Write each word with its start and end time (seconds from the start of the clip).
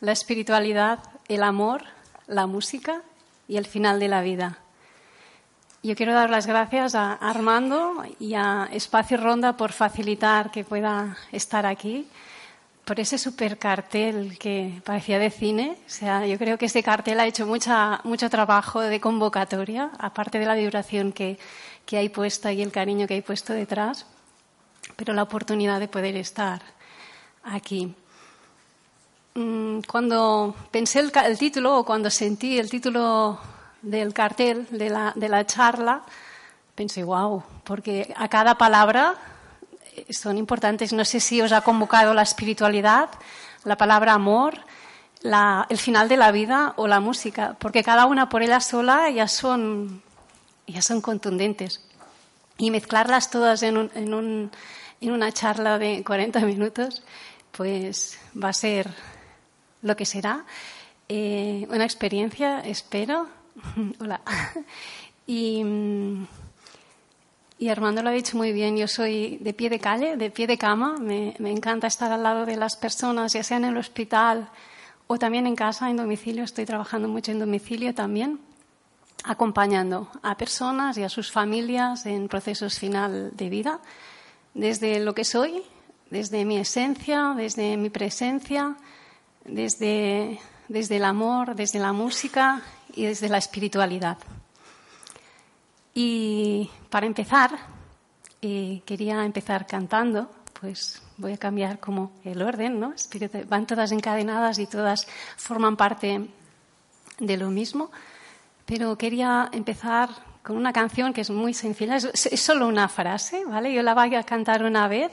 La 0.00 0.10
espiritualidad, 0.10 0.98
el 1.28 1.44
amor, 1.44 1.82
la 2.26 2.48
música 2.48 3.02
y 3.46 3.58
el 3.58 3.66
final 3.66 4.00
de 4.00 4.08
la 4.08 4.22
vida. 4.22 4.58
Yo 5.84 5.94
quiero 5.94 6.14
dar 6.14 6.30
las 6.30 6.48
gracias 6.48 6.96
a 6.96 7.12
Armando 7.12 8.02
y 8.18 8.34
a 8.34 8.68
Espacio 8.72 9.18
Ronda 9.18 9.56
por 9.56 9.70
facilitar 9.70 10.50
que 10.50 10.64
pueda 10.64 11.16
estar 11.30 11.64
aquí 11.64 12.08
por 12.84 12.98
ese 12.98 13.18
super 13.18 13.58
cartel 13.58 14.36
que 14.38 14.80
parecía 14.84 15.18
de 15.20 15.30
cine. 15.30 15.76
O 15.86 15.90
sea, 15.90 16.26
yo 16.26 16.36
creo 16.38 16.58
que 16.58 16.66
este 16.66 16.82
cartel 16.82 17.20
ha 17.20 17.26
hecho 17.26 17.46
mucha, 17.46 18.00
mucho 18.02 18.28
trabajo 18.28 18.80
de 18.80 19.00
convocatoria, 19.00 19.90
aparte 19.98 20.40
de 20.40 20.46
la 20.46 20.54
vibración 20.54 21.12
que, 21.12 21.38
que 21.86 21.96
hay 21.96 22.08
puesta 22.08 22.52
y 22.52 22.62
el 22.62 22.72
cariño 22.72 23.06
que 23.06 23.14
hay 23.14 23.22
puesto 23.22 23.52
detrás, 23.52 24.06
pero 24.96 25.12
la 25.12 25.22
oportunidad 25.22 25.80
de 25.80 25.88
poder 25.88 26.16
estar 26.16 26.62
aquí. 27.44 27.94
Mm, 29.34 29.80
cuando 29.90 30.54
pensé 30.70 31.00
el, 31.00 31.38
título 31.38 31.78
o 31.78 31.84
cuando 31.84 32.10
sentí 32.10 32.58
el 32.58 32.68
título 32.68 33.38
del 33.80 34.12
cartel 34.12 34.66
de 34.70 34.90
la, 34.90 35.12
de 35.16 35.28
la 35.28 35.46
charla, 35.46 36.02
pensé, 36.74 37.02
wow, 37.02 37.42
porque 37.64 38.12
a 38.16 38.28
cada 38.28 38.56
palabra 38.56 39.16
son 40.10 40.38
importantes. 40.38 40.92
No 40.92 41.04
sé 41.04 41.20
si 41.20 41.40
os 41.40 41.52
ha 41.52 41.62
convocado 41.62 42.14
la 42.14 42.22
espiritualidad, 42.22 43.10
la 43.64 43.76
palabra 43.76 44.14
amor, 44.14 44.58
el 45.68 45.78
final 45.78 46.08
de 46.08 46.16
la 46.16 46.32
vida 46.32 46.74
o 46.76 46.88
la 46.88 47.00
música, 47.00 47.56
porque 47.58 47.82
cada 47.82 48.06
una 48.06 48.28
por 48.28 48.42
ella 48.42 48.60
sola 48.60 49.08
ya 49.10 49.28
son, 49.28 50.02
ya 50.66 50.82
son 50.82 51.00
contundentes. 51.00 51.80
Y 52.58 52.70
mezclarlas 52.70 53.30
todas 53.30 53.62
en, 53.62 53.90
en, 53.94 54.50
una 55.10 55.32
charla 55.32 55.78
de 55.78 56.04
40 56.04 56.40
minutos, 56.40 57.02
pues 57.50 58.18
va 58.40 58.50
a 58.50 58.52
ser 58.52 58.88
lo 59.82 59.96
que 59.96 60.06
será. 60.06 60.44
Eh, 61.08 61.66
una 61.70 61.84
experiencia, 61.84 62.60
espero. 62.60 63.28
Hola. 64.00 64.20
Y 65.26 65.62
y 67.62 67.68
Armando 67.68 68.02
lo 68.02 68.08
ha 68.08 68.12
dicho 68.12 68.36
muy 68.36 68.52
bien, 68.52 68.76
yo 68.76 68.88
soy 68.88 69.36
de 69.36 69.52
pie 69.52 69.70
de 69.70 69.78
calle, 69.78 70.16
de 70.16 70.32
pie 70.32 70.48
de 70.48 70.58
cama, 70.58 70.96
me, 70.98 71.32
encanta 71.38 71.86
estar 71.86 72.10
al 72.10 72.24
lado 72.24 72.44
de 72.44 72.56
las 72.56 72.74
personas, 72.74 73.34
ya 73.34 73.44
sea 73.44 73.56
en 73.56 73.66
el 73.66 73.76
hospital 73.76 74.48
o 75.06 75.16
también 75.16 75.46
en 75.46 75.54
casa, 75.54 75.88
en 75.88 75.96
domicilio, 75.96 76.42
estoy 76.42 76.66
trabajando 76.66 77.06
mucho 77.06 77.30
en 77.30 77.38
domicilio 77.38 77.94
también, 77.94 78.40
acompañando 79.24 80.08
a 80.22 80.36
personas 80.36 80.98
y 80.98 81.02
a 81.02 81.08
sus 81.08 81.30
familias 81.30 82.06
en 82.06 82.28
procesos 82.28 82.78
final 82.78 83.30
de 83.34 83.48
vida, 83.48 83.80
desde 84.54 85.00
lo 85.00 85.14
que 85.14 85.24
soy, 85.24 85.62
desde 86.10 86.44
mi 86.44 86.58
esencia, 86.58 87.34
desde 87.36 87.76
mi 87.76 87.90
presencia, 87.90 88.76
desde, 89.44 90.38
desde 90.68 90.96
el 90.96 91.04
amor, 91.04 91.54
desde 91.54 91.78
la 91.78 91.92
música 91.92 92.62
y 92.94 93.06
desde 93.06 93.28
la 93.28 93.38
espiritualidad. 93.38 94.18
Y 95.94 96.70
para 96.90 97.06
empezar, 97.06 97.58
eh, 98.40 98.82
quería 98.84 99.24
empezar 99.24 99.66
cantando, 99.66 100.30
pues 100.60 101.02
voy 101.16 101.32
a 101.32 101.38
cambiar 101.38 101.78
como 101.78 102.12
el 102.24 102.42
orden, 102.42 102.80
¿no? 102.80 102.94
Van 103.48 103.66
todas 103.66 103.92
encadenadas 103.92 104.58
y 104.58 104.66
todas 104.66 105.06
forman 105.36 105.76
parte 105.76 106.28
de 107.18 107.36
lo 107.36 107.50
mismo, 107.50 107.90
pero 108.72 108.96
quería 108.96 109.50
empezar 109.52 110.08
con 110.42 110.56
una 110.56 110.72
canción 110.72 111.12
que 111.12 111.20
es 111.20 111.28
muy 111.28 111.52
sencilla, 111.52 111.96
es, 111.96 112.40
solo 112.40 112.66
una 112.66 112.88
frase, 112.88 113.44
¿vale? 113.44 113.70
Yo 113.70 113.82
la 113.82 113.92
voy 113.92 114.14
a 114.14 114.22
cantar 114.22 114.64
una 114.64 114.88
vez 114.88 115.12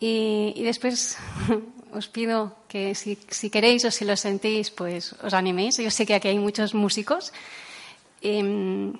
y, 0.00 0.62
después 0.62 1.18
os 1.92 2.08
pido 2.08 2.56
que 2.68 2.94
si, 2.94 3.18
si, 3.28 3.50
queréis 3.50 3.84
o 3.84 3.90
si 3.90 4.06
lo 4.06 4.16
sentís, 4.16 4.70
pues 4.70 5.12
os 5.22 5.34
animéis. 5.34 5.76
Yo 5.76 5.90
sé 5.90 6.06
que 6.06 6.14
aquí 6.14 6.28
hay 6.28 6.38
muchos 6.38 6.72
músicos. 6.72 7.34
Em, 8.22 8.94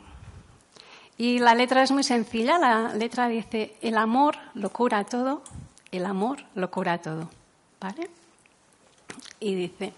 y 1.16 1.38
la 1.38 1.54
letra 1.54 1.82
es 1.82 1.90
muy 1.90 2.02
sencilla. 2.04 2.58
La 2.58 2.92
letra 2.92 3.28
dice, 3.28 3.76
el 3.80 3.96
amor 3.96 4.36
lo 4.52 4.68
cura 4.68 5.04
todo, 5.04 5.42
el 5.90 6.04
amor 6.04 6.44
lo 6.54 6.70
cura 6.70 6.98
todo. 6.98 7.30
¿Vale? 7.80 8.10
Y 9.40 9.54
dice, 9.54 9.94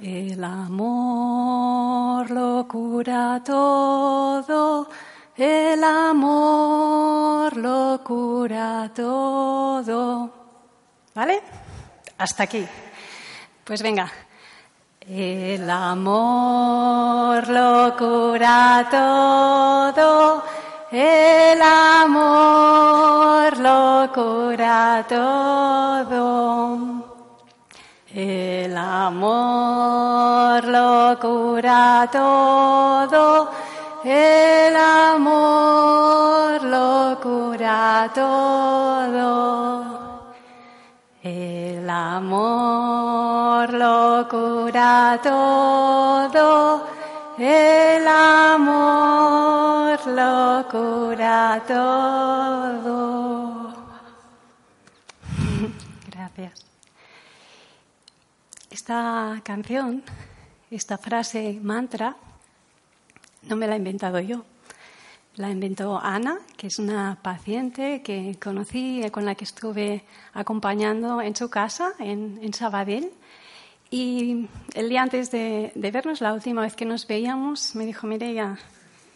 el 0.00 0.42
amor 0.42 2.30
lo 2.30 2.66
cura 2.66 3.42
todo, 3.44 4.88
el 5.36 5.84
amor 5.84 7.56
lo 7.56 8.00
cura 8.04 8.90
todo. 8.94 10.30
¿Vale? 11.14 11.42
Hasta 12.18 12.44
aquí. 12.44 12.66
Pues 13.64 13.82
venga. 13.82 14.10
El 15.00 15.68
amor 15.68 17.48
lo 17.48 17.96
cura 17.96 18.86
todo, 18.90 20.44
el 20.92 21.60
amor 21.60 23.58
lo 23.58 24.12
cura 24.12 25.04
todo. 25.08 26.91
El 28.14 28.76
amor 28.76 30.62
lo 30.64 31.18
cura 31.18 32.06
todo, 32.12 33.50
el 34.04 34.76
amor 34.76 36.62
lo 36.62 37.18
cura 37.22 38.10
todo. 38.14 40.30
El 41.22 41.88
amor 41.88 43.72
lo 43.72 44.28
cura 44.28 45.18
todo, 45.22 46.86
el 47.38 48.06
amor 48.06 50.06
lo 50.06 50.66
cura 50.70 51.62
todo. 51.66 53.72
Gracias. 56.10 56.72
Esta 58.92 59.40
canción, 59.42 60.02
esta 60.70 60.98
frase 60.98 61.58
mantra, 61.62 62.14
no 63.44 63.56
me 63.56 63.66
la 63.66 63.72
he 63.72 63.78
inventado 63.78 64.20
yo. 64.20 64.44
La 65.36 65.50
inventó 65.50 65.98
Ana, 65.98 66.40
que 66.58 66.66
es 66.66 66.78
una 66.78 67.18
paciente 67.22 68.02
que 68.02 68.38
conocí, 68.38 69.02
con 69.10 69.24
la 69.24 69.34
que 69.34 69.44
estuve 69.44 70.04
acompañando 70.34 71.22
en 71.22 71.34
su 71.34 71.48
casa, 71.48 71.94
en, 72.00 72.52
Sabadell. 72.52 73.10
Y 73.90 74.46
el 74.74 74.90
día 74.90 75.00
antes 75.00 75.30
de, 75.30 75.72
vernos, 75.74 76.20
la 76.20 76.34
última 76.34 76.60
vez 76.60 76.76
que 76.76 76.84
nos 76.84 77.06
veíamos, 77.06 77.74
me 77.74 77.86
dijo, 77.86 78.06
Mireia, 78.06 78.58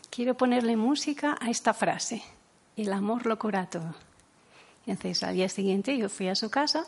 quiero 0.09 0.39
ponerle 0.39 0.75
música 0.79 1.37
a 1.39 1.51
esta 1.51 1.75
frase, 1.75 2.23
el 2.79 2.91
amor 2.95 3.27
lo 3.27 3.39
cura 3.39 3.67
todo. 3.67 3.95
Y 4.87 4.93
entonces 4.93 5.23
al 5.23 5.35
día 5.35 5.51
siguiente 5.51 5.99
yo 5.99 6.09
fui 6.09 6.29
a 6.29 6.35
su 6.35 6.49
casa 6.49 6.87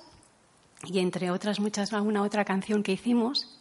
y 0.84 0.98
entre 1.00 1.30
otras 1.30 1.60
muchas, 1.60 1.92
alguna 1.92 2.22
otra 2.22 2.44
canción 2.44 2.82
que 2.82 2.92
hicimos, 2.92 3.58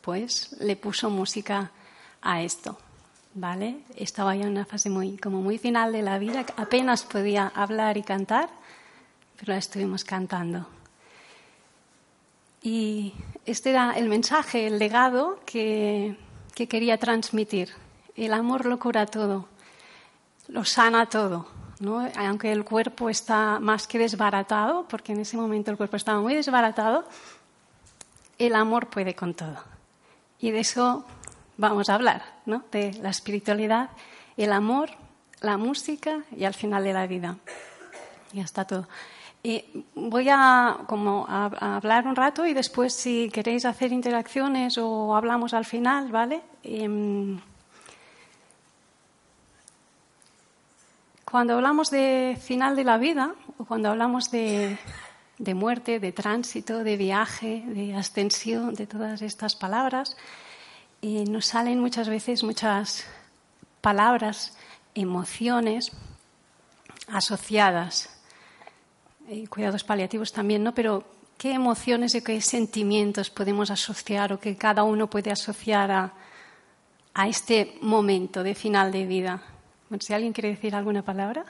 pues 0.00 0.56
le 0.60 0.76
puso 0.76 1.10
música 1.10 1.70
a 2.20 2.42
esto. 2.42 2.78
¿vale? 3.34 3.80
Estaba 3.96 4.34
ya 4.34 4.44
en 4.44 4.50
una 4.50 4.64
fase 4.64 4.90
muy, 4.90 5.16
como 5.16 5.40
muy 5.40 5.58
final 5.58 5.92
de 5.92 6.02
la 6.02 6.18
vida, 6.18 6.44
apenas 6.56 7.04
podía 7.04 7.52
hablar 7.54 7.96
y 7.96 8.02
cantar, 8.02 8.48
pero 9.38 9.52
la 9.52 9.58
estuvimos 9.58 10.04
cantando. 10.04 10.66
Y 12.62 13.14
este 13.46 13.70
era 13.70 13.92
el 13.92 14.08
mensaje, 14.08 14.66
el 14.66 14.78
legado 14.78 15.40
que, 15.46 16.16
que 16.54 16.66
quería 16.66 16.98
transmitir. 16.98 17.70
El 18.16 18.32
amor 18.32 18.66
lo 18.66 18.78
cura 18.78 19.06
todo, 19.06 19.48
lo 20.48 20.64
sana 20.64 21.06
todo, 21.06 21.46
¿no? 21.80 22.08
Aunque 22.16 22.52
el 22.52 22.64
cuerpo 22.64 23.10
está 23.10 23.58
más 23.60 23.86
que 23.86 23.98
desbaratado, 23.98 24.86
porque 24.88 25.12
en 25.12 25.20
ese 25.20 25.36
momento 25.36 25.70
el 25.70 25.76
cuerpo 25.76 25.96
estaba 25.96 26.20
muy 26.20 26.34
desbaratado, 26.34 27.04
el 28.38 28.54
amor 28.54 28.88
puede 28.88 29.14
con 29.14 29.34
todo. 29.34 29.56
Y 30.38 30.50
de 30.50 30.60
eso 30.60 31.04
vamos 31.56 31.88
a 31.88 31.94
hablar, 31.94 32.22
¿no? 32.46 32.64
De 32.70 32.92
la 32.94 33.10
espiritualidad, 33.10 33.90
el 34.36 34.52
amor, 34.52 34.90
la 35.40 35.56
música 35.56 36.24
y 36.36 36.44
al 36.44 36.54
final 36.54 36.84
de 36.84 36.92
la 36.92 37.06
vida. 37.06 37.36
Ya 38.32 38.42
está 38.42 38.64
todo. 38.64 38.88
voy 39.94 40.28
a, 40.30 40.78
como 40.86 41.26
hablar 41.28 42.06
un 42.06 42.16
rato 42.16 42.46
y 42.46 42.54
después 42.54 42.92
si 42.92 43.30
queréis 43.30 43.64
hacer 43.64 43.92
interacciones 43.92 44.78
o 44.78 45.16
hablamos 45.16 45.54
al 45.54 45.64
final, 45.64 46.10
¿vale? 46.12 46.42
Em, 46.62 47.40
cuando 51.30 51.54
hablamos 51.54 51.90
de 51.90 52.38
final 52.40 52.74
de 52.74 52.84
la 52.84 52.96
vida 52.96 53.34
o 53.58 53.64
cuando 53.64 53.90
hablamos 53.90 54.30
de, 54.30 54.78
muerte, 55.54 56.00
de 56.00 56.12
tránsito, 56.12 56.82
de 56.82 56.96
viaje, 56.96 57.64
de 57.66 57.94
ascensión, 57.94 58.74
de 58.74 58.86
todas 58.86 59.20
estas 59.20 59.54
palabras, 59.54 60.16
y 61.02 61.24
nos 61.24 61.46
salen 61.46 61.80
muchas 61.80 62.08
veces 62.08 62.42
muchas 62.42 63.04
palabras 63.82 64.56
emociones 64.94 65.92
asociadas, 67.08 68.08
y 69.28 69.46
cuidados 69.46 69.84
paliativos 69.84 70.32
también, 70.32 70.64
¿no? 70.64 70.72
Pero 70.72 71.04
¿qué 71.36 71.52
emociones 71.52 72.14
y 72.14 72.22
qué 72.22 72.40
sentimientos 72.40 73.28
podemos 73.28 73.70
asociar 73.70 74.32
o 74.32 74.40
que 74.40 74.56
cada 74.56 74.82
uno 74.82 75.10
puede 75.10 75.30
asociar 75.30 75.90
a, 75.90 76.12
a 77.12 77.28
este 77.28 77.76
momento 77.82 78.42
de 78.42 78.54
final 78.54 78.90
de 78.90 79.04
vida? 79.04 79.42
Bueno, 79.88 80.02
si 80.02 80.12
alguien 80.12 80.32
quiere 80.32 80.50
decir 80.50 80.74
alguna 80.74 81.02
palabra, 81.02 81.44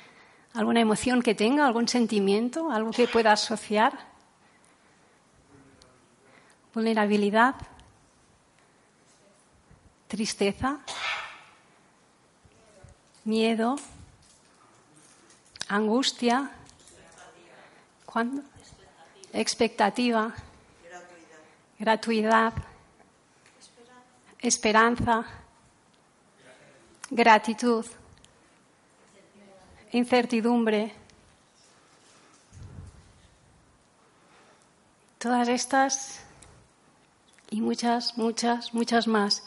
alguna 0.54 0.80
emoción 0.80 1.22
que 1.22 1.34
tenga, 1.34 1.66
algún 1.66 1.88
sentimiento, 1.88 2.70
algo 2.70 2.90
que 2.90 3.06
pueda 3.06 3.32
asociar. 3.32 3.92
Vulnerabilidad, 6.72 7.54
tristeza, 10.08 10.78
miedo, 13.24 13.76
angustia, 15.68 16.50
¿cuándo? 18.06 18.42
expectativa, 19.32 20.34
gratuidad, 21.78 22.52
esperanza, 24.40 25.24
gratitud, 27.12 27.84
incertidumbre. 29.92 30.94
Todas 35.18 35.48
estas 35.48 36.24
y 37.50 37.60
muchas, 37.60 38.16
muchas, 38.16 38.72
muchas 38.72 39.06
más. 39.06 39.44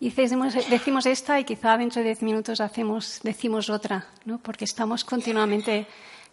Y 0.00 0.10
decimos, 0.10 1.06
esta 1.06 1.38
y 1.38 1.44
quizá 1.44 1.78
dentro 1.78 2.00
de 2.00 2.08
diez 2.08 2.20
minutos 2.20 2.60
hacemos, 2.60 3.20
decimos 3.22 3.70
otra, 3.70 4.08
¿no? 4.24 4.38
porque 4.38 4.64
estamos 4.64 5.04
continuamente 5.04 5.86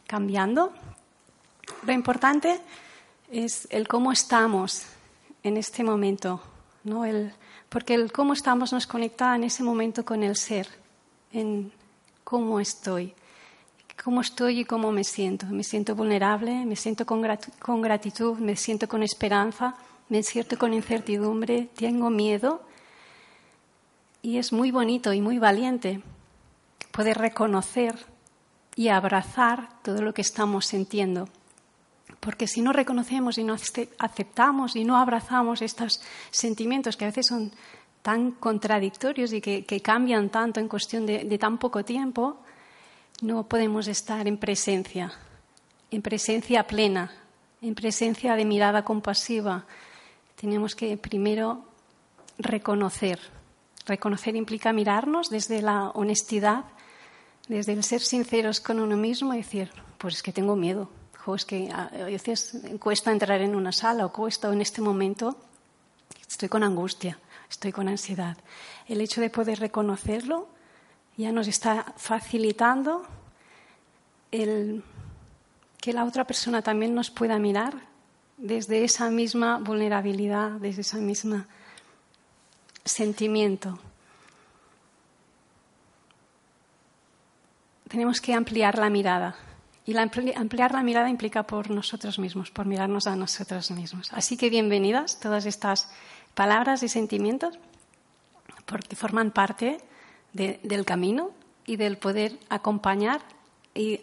cambiando. 0.07 0.73
Lo 1.83 1.93
importante 1.93 2.59
es 3.31 3.67
el 3.69 3.87
cómo 3.87 4.11
estamos 4.11 4.87
en 5.43 5.57
este 5.57 5.83
momento, 5.83 6.41
¿no? 6.83 7.05
el, 7.05 7.33
porque 7.71 7.93
el 7.93 8.11
cómo 8.11 8.33
estamos 8.33 8.73
nos 8.73 8.85
conecta 8.85 9.33
en 9.33 9.45
ese 9.45 9.63
momento 9.63 10.03
con 10.03 10.23
el 10.23 10.35
ser, 10.35 10.67
en 11.31 11.71
cómo 12.25 12.59
estoy, 12.59 13.13
cómo 14.03 14.19
estoy 14.19 14.59
y 14.59 14.65
cómo 14.65 14.91
me 14.91 15.05
siento. 15.05 15.45
Me 15.45 15.63
siento 15.63 15.95
vulnerable, 15.95 16.65
me 16.65 16.75
siento 16.75 17.05
con, 17.05 17.25
con 17.59 17.81
gratitud, 17.81 18.37
me 18.39 18.57
siento 18.57 18.89
con 18.89 19.03
esperanza, 19.03 19.75
me 20.09 20.21
siento 20.21 20.57
con 20.57 20.73
incertidumbre, 20.73 21.69
tengo 21.73 22.09
miedo 22.09 22.61
y 24.21 24.37
es 24.37 24.51
muy 24.51 24.71
bonito 24.71 25.13
y 25.13 25.21
muy 25.21 25.39
valiente 25.39 26.01
poder 26.91 27.19
reconocer 27.19 27.95
y 28.75 28.89
abrazar 28.89 29.81
todo 29.81 30.01
lo 30.01 30.13
que 30.13 30.21
estamos 30.21 30.65
sintiendo. 30.65 31.29
Porque 32.21 32.47
si 32.47 32.61
no 32.61 32.71
reconocemos 32.71 33.37
y 33.37 33.43
no 33.43 33.55
aceptamos 33.99 34.77
y 34.77 34.85
no 34.85 34.95
abrazamos 34.95 35.61
estos 35.61 36.01
sentimientos 36.29 36.95
que 36.95 37.03
a 37.03 37.09
veces 37.09 37.27
son 37.27 37.51
tan 38.01 38.31
contradictorios 38.31 39.33
y 39.33 39.41
que, 39.41 39.81
cambian 39.81 40.29
tanto 40.29 40.61
en 40.61 40.69
cuestión 40.69 41.05
de, 41.05 41.37
tan 41.37 41.57
poco 41.57 41.83
tiempo, 41.83 42.37
no 43.21 43.43
podemos 43.43 43.89
estar 43.89 44.25
en 44.25 44.37
presencia, 44.37 45.11
en 45.91 46.01
presencia 46.01 46.65
plena, 46.65 47.11
en 47.61 47.75
presencia 47.75 48.35
de 48.35 48.45
mirada 48.45 48.85
compasiva. 48.85 49.65
Tenemos 50.39 50.75
que 50.75 50.95
primero 50.95 51.65
reconocer 52.37 53.19
Reconocer 53.85 54.35
implica 54.35 54.73
mirarnos 54.73 55.29
desde 55.29 55.61
la 55.61 55.89
honestidad, 55.89 56.65
desde 57.47 57.73
el 57.73 57.83
ser 57.83 58.01
sinceros 58.01 58.59
con 58.59 58.79
uno 58.79 58.95
mismo 58.95 59.33
y 59.33 59.37
decir, 59.37 59.71
pues 59.97 60.15
es 60.15 60.23
que 60.23 60.31
tengo 60.31 60.55
miedo, 60.55 60.89
o 61.25 61.35
es 61.35 61.45
que 61.45 61.69
a 61.71 61.89
veces 62.05 62.57
cuesta 62.79 63.11
entrar 63.11 63.41
en 63.41 63.55
una 63.55 63.71
sala 63.71 64.05
o 64.05 64.11
cuesta 64.11 64.51
en 64.51 64.61
este 64.61 64.81
momento, 64.81 65.37
estoy 66.27 66.49
con 66.49 66.63
angustia, 66.63 67.19
estoy 67.49 67.71
con 67.71 67.87
ansiedad. 67.87 68.37
El 68.87 69.01
hecho 69.01 69.21
de 69.21 69.29
poder 69.29 69.59
reconocerlo 69.59 70.47
ya 71.17 71.31
nos 71.31 71.47
está 71.47 71.93
facilitando 71.97 73.05
el 74.31 74.83
que 75.79 75.93
la 75.93 76.05
otra 76.05 76.25
persona 76.25 76.61
también 76.61 76.95
nos 76.95 77.09
pueda 77.11 77.37
mirar 77.39 77.73
desde 78.37 78.83
esa 78.83 79.09
misma 79.09 79.59
vulnerabilidad, 79.59 80.51
desde 80.51 80.81
esa 80.81 80.97
misma 80.97 81.47
sentimiento. 82.85 83.77
Tenemos 87.87 88.21
que 88.21 88.33
ampliar 88.33 88.77
la 88.77 88.89
mirada. 88.89 89.35
Y 89.85 89.97
ampliar 89.97 90.73
la 90.73 90.83
mirada 90.83 91.09
implica 91.09 91.43
por 91.43 91.71
nosotros 91.71 92.19
mismos, 92.19 92.51
por 92.51 92.65
mirarnos 92.65 93.07
a 93.07 93.15
nosotros 93.15 93.71
mismos. 93.71 94.13
Así 94.13 94.37
que 94.37 94.49
bienvenidas 94.49 95.19
todas 95.19 95.45
estas 95.45 95.89
palabras 96.35 96.83
y 96.83 96.87
sentimientos, 96.87 97.57
porque 98.65 98.95
forman 98.95 99.31
parte 99.31 99.79
del 100.33 100.85
camino 100.85 101.31
y 101.65 101.77
del 101.77 101.97
poder 101.97 102.37
acompañar 102.49 103.21
y 103.73 104.01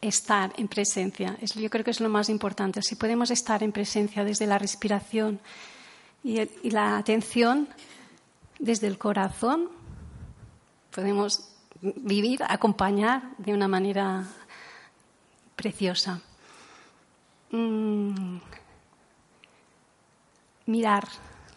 estar 0.00 0.52
en 0.56 0.68
presencia. 0.68 1.36
yo 1.40 1.70
creo 1.70 1.84
que 1.84 1.90
es 1.90 2.00
lo 2.00 2.08
más 2.08 2.28
importante. 2.28 2.82
Si 2.82 2.96
podemos 2.96 3.30
estar 3.30 3.62
en 3.62 3.72
presencia 3.72 4.24
desde 4.24 4.46
la 4.46 4.58
respiración, 4.58 5.40
y, 6.22 6.70
la 6.70 6.98
atención 6.98 7.68
desde 8.58 8.88
el 8.88 8.98
corazón 8.98 9.70
podemos 10.90 11.52
vivir, 11.80 12.42
acompañar 12.48 13.36
de 13.38 13.52
una 13.52 13.68
manera 13.68 14.26
preciosa. 15.56 16.20
Mm. 17.50 18.38
Mirar, 20.66 21.08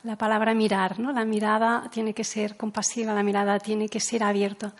la 0.03 0.15
palabra 0.15 0.53
mirar, 0.53 0.99
¿no? 0.99 1.11
La 1.11 1.25
mirada 1.25 1.89
tiene 1.91 2.13
que 2.13 2.23
ser 2.23 2.57
compasiva, 2.57 3.13
la 3.13 3.23
mirada 3.23 3.59
tiene 3.59 3.89
que 3.89 3.99
ser 3.99 4.23
abierta. 4.23 4.73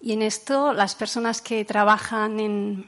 Y 0.00 0.12
en 0.12 0.22
esto 0.22 0.72
las 0.72 0.94
personas 0.94 1.40
que 1.40 1.64
trabajan 1.64 2.40
en, 2.40 2.86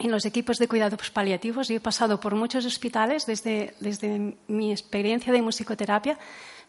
en 0.00 0.10
los 0.10 0.24
equipos 0.24 0.58
de 0.58 0.68
cuidados 0.68 1.10
paliativos. 1.10 1.68
Yo 1.68 1.76
he 1.76 1.80
pasado 1.80 2.18
por 2.18 2.34
muchos 2.34 2.64
hospitales 2.64 3.26
desde, 3.26 3.74
desde 3.80 4.36
mi 4.48 4.72
experiencia 4.72 5.32
de 5.32 5.42
musicoterapia, 5.42 6.18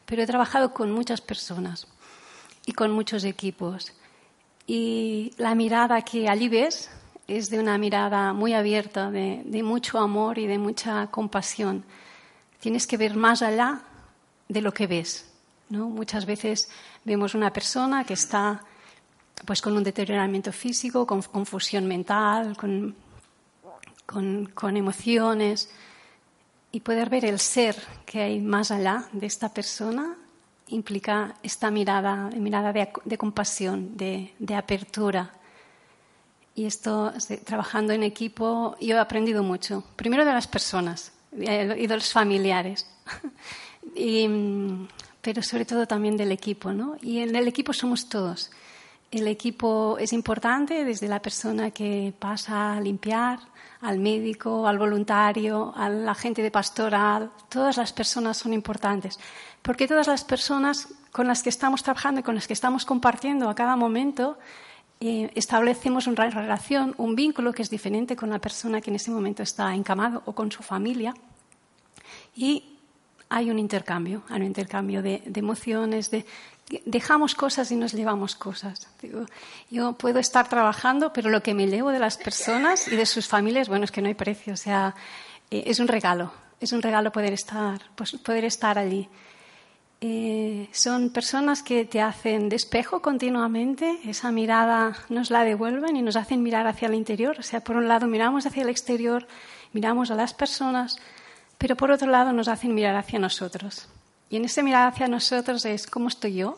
pero 0.06 0.22
he 0.22 0.28
trabajado 0.28 0.74
con 0.74 0.92
muchas 0.92 1.22
personas 1.22 1.88
y 2.66 2.74
con 2.74 2.92
muchos 2.92 3.24
equipos. 3.24 3.94
Y 4.68 5.34
la 5.38 5.56
mirada 5.56 6.01
que 6.01 6.28
allí 6.30 6.50
ves 6.50 6.90
es 7.38 7.50
de 7.50 7.60
una 7.60 7.78
mirada 7.78 8.34
muy 8.34 8.54
abierta, 8.54 9.12
de, 9.12 9.64
mucho 9.64 10.00
amor 10.00 10.38
y 10.38 10.48
de 10.48 10.58
mucha 10.58 11.08
compasión. 11.08 11.84
Tienes 12.60 12.88
que 12.88 12.98
ver 12.98 13.16
más 13.16 13.42
allá 13.42 13.82
de 14.48 14.62
lo 14.62 14.74
que 14.74 14.88
ves. 14.88 15.32
¿no? 15.70 15.90
Muchas 15.90 16.26
veces 16.26 16.70
vemos 17.04 17.34
una 17.34 17.52
persona 17.52 18.04
que 18.04 18.14
está 18.14 18.64
pues 19.46 19.62
con 19.62 19.76
un 19.76 19.84
deterioramiento 19.84 20.52
físico, 20.52 21.08
con 21.08 21.22
confusión 21.22 21.88
mental, 21.88 22.56
con 22.58 22.96
con, 24.12 24.78
emociones 24.78 25.70
y 26.72 26.82
poder 26.82 27.10
ver 27.10 27.26
el 27.26 27.40
ser 27.40 27.76
que 28.06 28.22
hay 28.22 28.40
más 28.40 28.72
allá 28.72 29.06
de 29.12 29.26
esta 29.26 29.54
persona 29.54 30.18
implica 30.68 31.36
esta 31.44 31.70
mirada, 31.70 32.30
mirada 32.38 32.72
de, 32.72 33.18
compasión, 33.18 33.98
de, 33.98 34.56
apertura. 34.56 35.34
Y 36.62 36.68
esto, 36.68 37.12
trabajando 37.44 37.91
en 37.91 38.03
equipo, 38.03 38.77
yo 38.80 38.96
he 38.96 39.00
aprendido 39.00 39.41
mucho. 39.41 39.84
Primero 39.96 40.25
de 40.25 40.32
las 40.32 40.46
personas 40.46 41.12
y 41.36 41.88
de 41.88 41.96
los 41.96 42.13
familiares, 42.13 42.86
pero 45.22 45.41
sobre 45.41 45.65
todo 45.65 45.88
también 45.88 46.18
del 46.18 46.32
equipo. 46.32 46.72
¿no? 46.72 46.98
Y 47.01 47.18
en 47.18 47.36
el 47.36 47.48
equipo 47.48 47.74
somos 47.74 48.08
todos. 48.08 48.51
El 49.10 49.27
equipo 49.27 49.98
es 49.98 50.13
importante 50.13 50.86
desde 50.86 51.08
la 51.08 51.20
persona 51.20 51.72
que 51.72 52.13
pasa 52.20 52.75
a 52.75 52.80
limpiar, 52.80 53.39
al 53.82 53.98
médico, 53.98 54.68
al 54.68 54.77
voluntario, 54.77 55.74
al 55.75 56.08
agente 56.08 56.44
de 56.44 56.51
pastoral, 56.51 57.32
todas 57.50 57.77
las 57.77 57.91
personas 57.91 58.38
son 58.38 58.53
importantes, 58.53 59.20
porque 59.63 59.88
todas 59.88 60.06
las 60.06 60.24
personas 60.24 60.89
con 61.12 61.25
las 61.25 61.41
que 61.41 61.50
estamos 61.50 61.82
trabajando 61.82 62.20
y 62.20 62.24
con 62.24 62.36
las 62.36 62.46
que 62.46 62.53
estamos 62.53 62.86
compartiendo 62.86 63.50
a 63.50 63.56
cada 63.56 63.75
momento 63.75 64.38
eh, 65.01 65.31
establecemos 65.36 66.08
una 66.08 66.29
relación, 66.29 66.96
un 66.98 67.15
vínculo 67.15 67.51
que 67.51 67.62
es 67.62 67.70
diferente 67.70 68.15
con 68.15 68.29
la 68.29 68.39
persona 68.39 68.79
que 68.79 68.89
en 68.89 68.96
ese 68.96 69.12
momento 69.12 69.43
está 69.43 69.75
encamado 69.75 70.24
o 70.25 70.34
con 70.34 70.51
su 70.51 70.63
familia 70.63 71.13
y 72.36 72.63
hay 73.27 73.50
un 73.50 73.60
intercambio, 73.60 74.24
hay 74.29 74.41
un 74.41 74.48
intercambio 74.48 75.01
de, 75.01 75.22
de 75.25 75.39
emociones, 75.39 76.12
de 76.12 76.25
dejamos 76.86 77.36
cosas 77.36 77.72
y 77.72 77.75
nos 77.75 77.93
llevamos 77.93 78.36
cosas. 78.36 78.88
yo 79.70 79.93
puedo 79.93 80.20
estar 80.20 80.48
trabajando, 80.48 81.12
pero 81.13 81.29
lo 81.29 81.41
que 81.43 81.53
me 81.53 81.67
llevo 81.67 81.91
de 81.91 82.00
las 82.00 82.17
personas 82.17 82.88
y 82.88 82.96
de 82.96 83.05
sus 83.05 83.27
familias, 83.27 83.67
bueno, 83.67 83.86
es 83.86 83.91
que 83.91 84.01
no 84.01 84.08
hay 84.08 84.13
precio. 84.13 84.53
O 84.53 84.58
sea, 84.58 84.96
eh, 85.50 85.63
es 85.65 85.79
un 85.79 85.88
regalo. 85.88 86.31
Es 86.60 86.72
un 86.72 86.81
regalo 86.81 87.12
poder 87.12 87.34
estar, 87.34 87.81
pues, 87.96 88.12
poder 88.13 88.46
estar 88.46 88.77
allí. 88.77 89.10
Eh, 90.03 90.67
son 90.72 91.12
personas 91.12 91.62
que 91.62 91.86
te 91.86 92.01
hacen 92.01 92.50
despejo 92.50 93.03
continuamente, 93.03 94.00
esa 94.05 94.31
mirada 94.31 94.98
nos 95.10 95.29
la 95.29 95.43
devuelven 95.43 95.96
y 95.96 96.01
nos 96.01 96.15
hacen 96.15 96.41
mirar 96.41 96.65
hacia 96.65 96.88
el 96.88 96.96
interior. 96.96 97.38
O 97.38 97.43
sea, 97.43 97.63
por 97.63 97.75
un 97.75 97.88
lado 97.88 98.08
miramos 98.08 98.48
hacia 98.48 98.63
el 98.63 98.70
exterior, 98.70 99.27
miramos 99.74 100.10
a 100.10 100.15
las 100.15 100.34
personas, 100.34 100.98
pero 101.60 101.77
por 101.77 101.91
otro 101.91 102.10
lado 102.10 102.34
nos 102.34 102.48
hacen 102.48 102.74
mirar 102.74 102.96
hacia 102.96 103.20
nosotros. 103.20 103.89
Y 104.31 104.38
en 104.38 104.46
ese 104.46 104.63
mirar 104.63 104.88
hacia 104.88 105.08
nosotros 105.08 105.65
es 105.65 105.86
cómo 105.86 106.08
estoy 106.08 106.34
yo, 106.34 106.58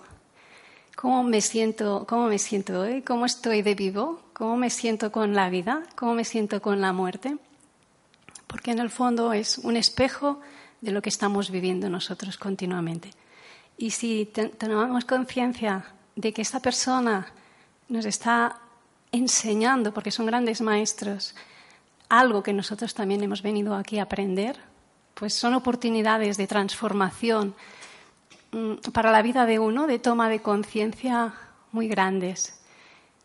cómo 0.95 1.21
me 1.23 1.41
siento, 1.41 2.05
cómo 2.07 2.27
me 2.27 2.39
siento 2.39 2.79
hoy, 2.79 3.01
cómo 3.01 3.25
estoy 3.25 3.61
de 3.61 3.75
vivo, 3.75 4.21
cómo 4.31 4.55
me 4.55 4.69
siento 4.69 5.11
con 5.11 5.33
la 5.33 5.49
vida, 5.49 5.83
cómo 5.97 6.13
me 6.13 6.23
siento 6.23 6.61
con 6.61 6.79
la 6.79 6.93
muerte. 6.93 7.37
Porque 8.47 8.71
en 8.71 8.79
el 8.79 8.89
fondo 8.89 9.33
es 9.33 9.57
un 9.57 9.75
espejo 9.75 10.39
de 10.79 10.91
lo 10.91 11.01
que 11.01 11.09
estamos 11.09 11.51
viviendo 11.51 11.89
nosotros 11.89 12.37
continuamente. 12.37 13.09
Y 13.77 13.91
si 13.91 14.25
tenemos 14.25 15.05
conciencia 15.05 15.85
de 16.15 16.31
que 16.31 16.41
esta 16.41 16.59
persona 16.59 17.27
nos 17.89 18.05
está 18.05 18.59
enseñando, 19.11 19.93
porque 19.93 20.11
son 20.11 20.25
grandes 20.25 20.61
maestros, 20.61 21.35
algo 22.09 22.43
que 22.43 22.53
nosotros 22.53 22.93
también 22.93 23.23
hemos 23.23 23.41
venido 23.41 23.75
aquí 23.75 23.99
a 23.99 24.03
aprender, 24.03 24.57
pues 25.13 25.33
son 25.33 25.53
oportunidades 25.53 26.37
de 26.37 26.47
transformación 26.47 27.55
mm, 28.51 28.91
para 28.91 29.11
la 29.11 29.21
vida 29.21 29.45
de 29.45 29.59
uno, 29.59 29.87
de 29.87 29.99
toma 29.99 30.29
de 30.29 30.41
conciencia 30.41 31.33
muy 31.71 31.87
grandes. 31.87 32.59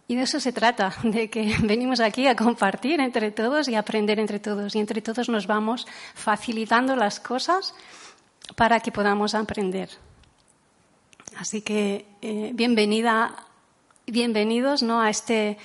Y 0.06 0.16
de 0.16 0.22
eso 0.22 0.40
se 0.40 0.52
trata, 0.52 0.94
de 1.02 1.28
que 1.28 1.54
venimos 1.62 2.00
aquí 2.00 2.26
a 2.26 2.36
compartir 2.36 3.00
entre 3.00 3.30
todos 3.30 3.68
y 3.68 3.74
aprender 3.74 4.18
entre 4.18 4.40
todos. 4.40 4.74
Y 4.74 4.78
entre 4.78 5.02
todos 5.02 5.28
nos 5.28 5.46
vamos 5.46 5.86
facilitando 6.14 6.96
las 6.96 7.20
cosas 7.20 7.74
para 8.56 8.80
que 8.80 8.90
podamos 8.90 9.34
aprender. 9.34 9.90
Así 11.36 11.62
que 11.62 12.06
eh, 12.22 12.50
bienvenida, 12.54 13.34
bienvenidos 14.06 14.82
¿no? 14.82 15.00
a, 15.00 15.10
este, 15.10 15.56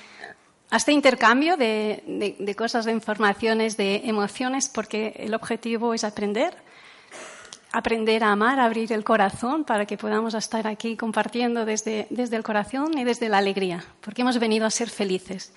a 0.70 0.76
este 0.76 0.92
intercambio 0.92 1.56
de, 1.56 2.36
de, 2.38 2.54
cosas, 2.54 2.84
de 2.84 2.92
informaciones, 2.92 3.76
de 3.76 4.02
emociones, 4.04 4.68
porque 4.68 5.14
el 5.18 5.34
objetivo 5.34 5.94
es 5.94 6.04
aprender, 6.04 6.54
aprender 7.72 8.22
a 8.24 8.32
amar, 8.32 8.60
abrir 8.60 8.92
el 8.92 9.04
corazón 9.04 9.64
para 9.64 9.86
que 9.86 9.96
podamos 9.96 10.34
estar 10.34 10.66
aquí 10.66 10.96
compartiendo 10.96 11.64
desde, 11.64 12.06
desde 12.10 12.36
el 12.36 12.42
corazón 12.42 12.96
y 12.96 13.04
desde 13.04 13.28
la 13.28 13.38
alegría, 13.38 13.84
porque 14.00 14.22
hemos 14.22 14.38
venido 14.38 14.66
a 14.66 14.70
ser 14.70 14.90
felices. 14.90 15.52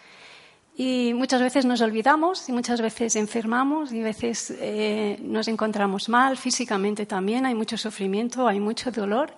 Y 0.79 1.13
muchas 1.15 1.41
veces 1.41 1.65
nos 1.65 1.81
olvidamos 1.81 2.47
y 2.49 2.51
muchas 2.51 2.81
veces 2.81 3.15
enfermamos 3.15 3.91
y 3.91 4.01
a 4.01 4.03
veces 4.03 4.53
eh, 4.59 5.17
nos 5.23 5.47
encontramos 5.47 6.07
mal 6.07 6.37
físicamente 6.37 7.07
también, 7.07 7.47
hay 7.47 7.55
mucho 7.55 7.77
sufrimiento, 7.77 8.47
hay 8.47 8.59
mucho 8.59 8.91
dolor. 8.91 9.33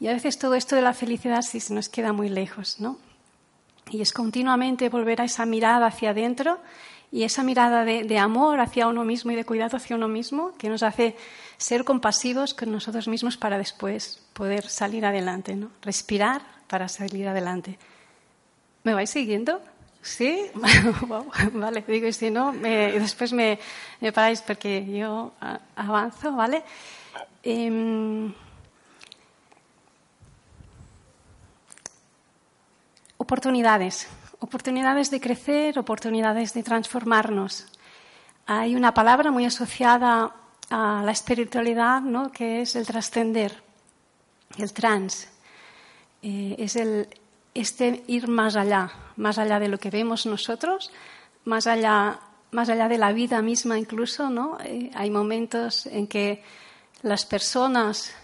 Y 0.00 0.08
a 0.08 0.14
veces 0.14 0.38
todo 0.38 0.54
esto 0.54 0.74
de 0.74 0.82
la 0.82 0.94
felicidad 0.94 1.42
sí 1.42 1.60
se 1.60 1.74
nos 1.74 1.90
queda 1.90 2.14
muy 2.14 2.30
lejos, 2.30 2.80
¿no? 2.80 2.96
Y 3.90 4.00
es 4.00 4.12
continuamente 4.12 4.88
volver 4.88 5.20
a 5.20 5.24
esa 5.24 5.44
mirada 5.44 5.86
hacia 5.86 6.10
adentro 6.10 6.58
y 7.12 7.24
esa 7.24 7.42
mirada 7.42 7.84
de, 7.84 8.18
amor 8.18 8.60
hacia 8.60 8.86
uno 8.86 9.04
mismo 9.04 9.32
y 9.32 9.34
de 9.34 9.44
cuidado 9.44 9.76
hacia 9.76 9.96
uno 9.96 10.08
mismo 10.08 10.52
que 10.56 10.70
nos 10.70 10.82
hace 10.82 11.16
ser 11.58 11.84
compasivos 11.84 12.54
con 12.54 12.72
nosotros 12.72 13.08
mismos 13.08 13.36
para 13.36 13.58
después 13.58 14.22
poder 14.32 14.68
salir 14.68 15.04
adelante, 15.04 15.54
¿no? 15.54 15.70
Respirar 15.82 16.40
para 16.66 16.88
salir 16.88 17.28
adelante. 17.28 17.78
¿Me 18.84 18.94
vais 18.94 19.10
siguiendo? 19.10 19.60
¿Sí? 20.00 20.46
vale, 21.52 21.84
digo, 21.86 22.06
y 22.06 22.12
si 22.14 22.30
no, 22.30 22.52
después 22.52 23.34
me, 23.34 23.58
me, 24.00 24.12
paráis 24.12 24.40
porque 24.40 24.86
yo 24.86 25.32
avanzo, 25.76 26.32
¿vale? 26.32 26.62
Eh, 27.42 28.32
oportunidades, 33.20 34.08
oportunidades 34.38 35.10
de 35.10 35.20
crecer, 35.20 35.78
oportunidades 35.78 36.54
de 36.54 36.62
transformarnos. 36.62 37.66
Hay 38.46 38.74
una 38.74 38.94
palabra 38.94 39.30
muy 39.30 39.44
asociada 39.44 40.32
a 40.70 41.02
la 41.04 41.12
espiritualidad, 41.12 42.00
¿no? 42.00 42.32
que 42.32 42.62
es 42.62 42.76
el 42.76 42.86
trascender, 42.86 43.62
el 44.56 44.72
trans. 44.72 45.28
Eh, 46.22 46.56
es 46.58 46.76
el, 46.76 47.08
este 47.52 48.02
ir 48.06 48.26
más 48.26 48.56
allá, 48.56 48.90
más 49.16 49.36
allá 49.36 49.60
de 49.60 49.68
lo 49.68 49.76
que 49.76 49.90
vemos 49.90 50.24
nosotros, 50.24 50.90
más 51.44 51.66
allá, 51.66 52.20
más 52.52 52.70
allá 52.70 52.88
de 52.88 52.96
la 52.96 53.12
vida 53.12 53.42
misma 53.42 53.78
incluso. 53.78 54.30
¿no? 54.30 54.56
Eh, 54.64 54.90
hay 54.94 55.10
momentos 55.10 55.84
en 55.84 56.06
que 56.06 56.42
las 57.02 57.26
personas, 57.26 58.14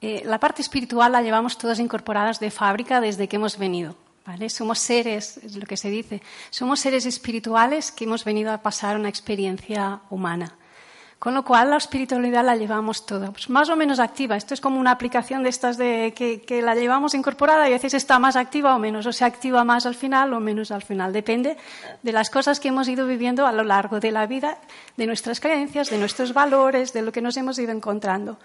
eh, 0.00 0.22
la 0.24 0.40
parte 0.40 0.62
espiritual 0.62 1.12
la 1.12 1.20
llevamos 1.20 1.58
todas 1.58 1.78
incorporadas 1.78 2.40
de 2.40 2.50
fábrica 2.50 3.02
desde 3.02 3.28
que 3.28 3.36
hemos 3.36 3.58
venido. 3.58 4.05
Somos 4.48 4.80
seres, 4.80 5.38
es 5.38 5.56
lo 5.56 5.66
que 5.66 5.76
se 5.76 5.88
dice, 5.88 6.20
somos 6.50 6.80
seres 6.80 7.06
espirituales 7.06 7.92
que 7.92 8.04
hemos 8.04 8.24
venido 8.24 8.52
a 8.52 8.58
pasar 8.58 8.96
una 8.96 9.08
experiencia 9.08 10.00
humana. 10.10 10.56
Con 11.18 11.32
lo 11.32 11.44
cual 11.44 11.70
la 11.70 11.78
espiritualidad 11.78 12.44
la 12.44 12.56
llevamos 12.56 13.06
toda, 13.06 13.30
pues 13.30 13.48
más 13.48 13.70
o 13.70 13.76
menos 13.76 14.00
activa. 14.00 14.36
Esto 14.36 14.52
es 14.52 14.60
como 14.60 14.78
una 14.78 14.90
aplicación 14.90 15.42
de 15.42 15.48
estas 15.48 15.78
de 15.78 16.12
que, 16.14 16.42
que, 16.42 16.60
la 16.60 16.74
llevamos 16.74 17.14
incorporada 17.14 17.68
y 17.68 17.72
a 17.72 17.76
veces 17.76 17.94
está 17.94 18.18
más 18.18 18.36
activa 18.36 18.76
o 18.76 18.78
menos, 18.78 19.06
o 19.06 19.12
se 19.12 19.24
activa 19.24 19.64
más 19.64 19.86
al 19.86 19.94
final 19.94 20.34
o 20.34 20.40
menos 20.40 20.70
al 20.70 20.82
final. 20.82 21.14
Depende 21.14 21.56
de 22.02 22.12
las 22.12 22.28
cosas 22.28 22.60
que 22.60 22.68
hemos 22.68 22.86
ido 22.88 23.06
viviendo 23.06 23.46
a 23.46 23.52
lo 23.52 23.64
largo 23.64 23.98
de 23.98 24.12
la 24.12 24.26
vida, 24.26 24.58
de 24.98 25.06
nuestras 25.06 25.40
creencias, 25.40 25.88
de 25.88 25.98
nuestros 25.98 26.34
valores, 26.34 26.92
de 26.92 27.00
lo 27.00 27.12
que 27.12 27.22
nos 27.22 27.36
hemos 27.38 27.58
ido 27.58 27.72
encontrando. 27.72 28.38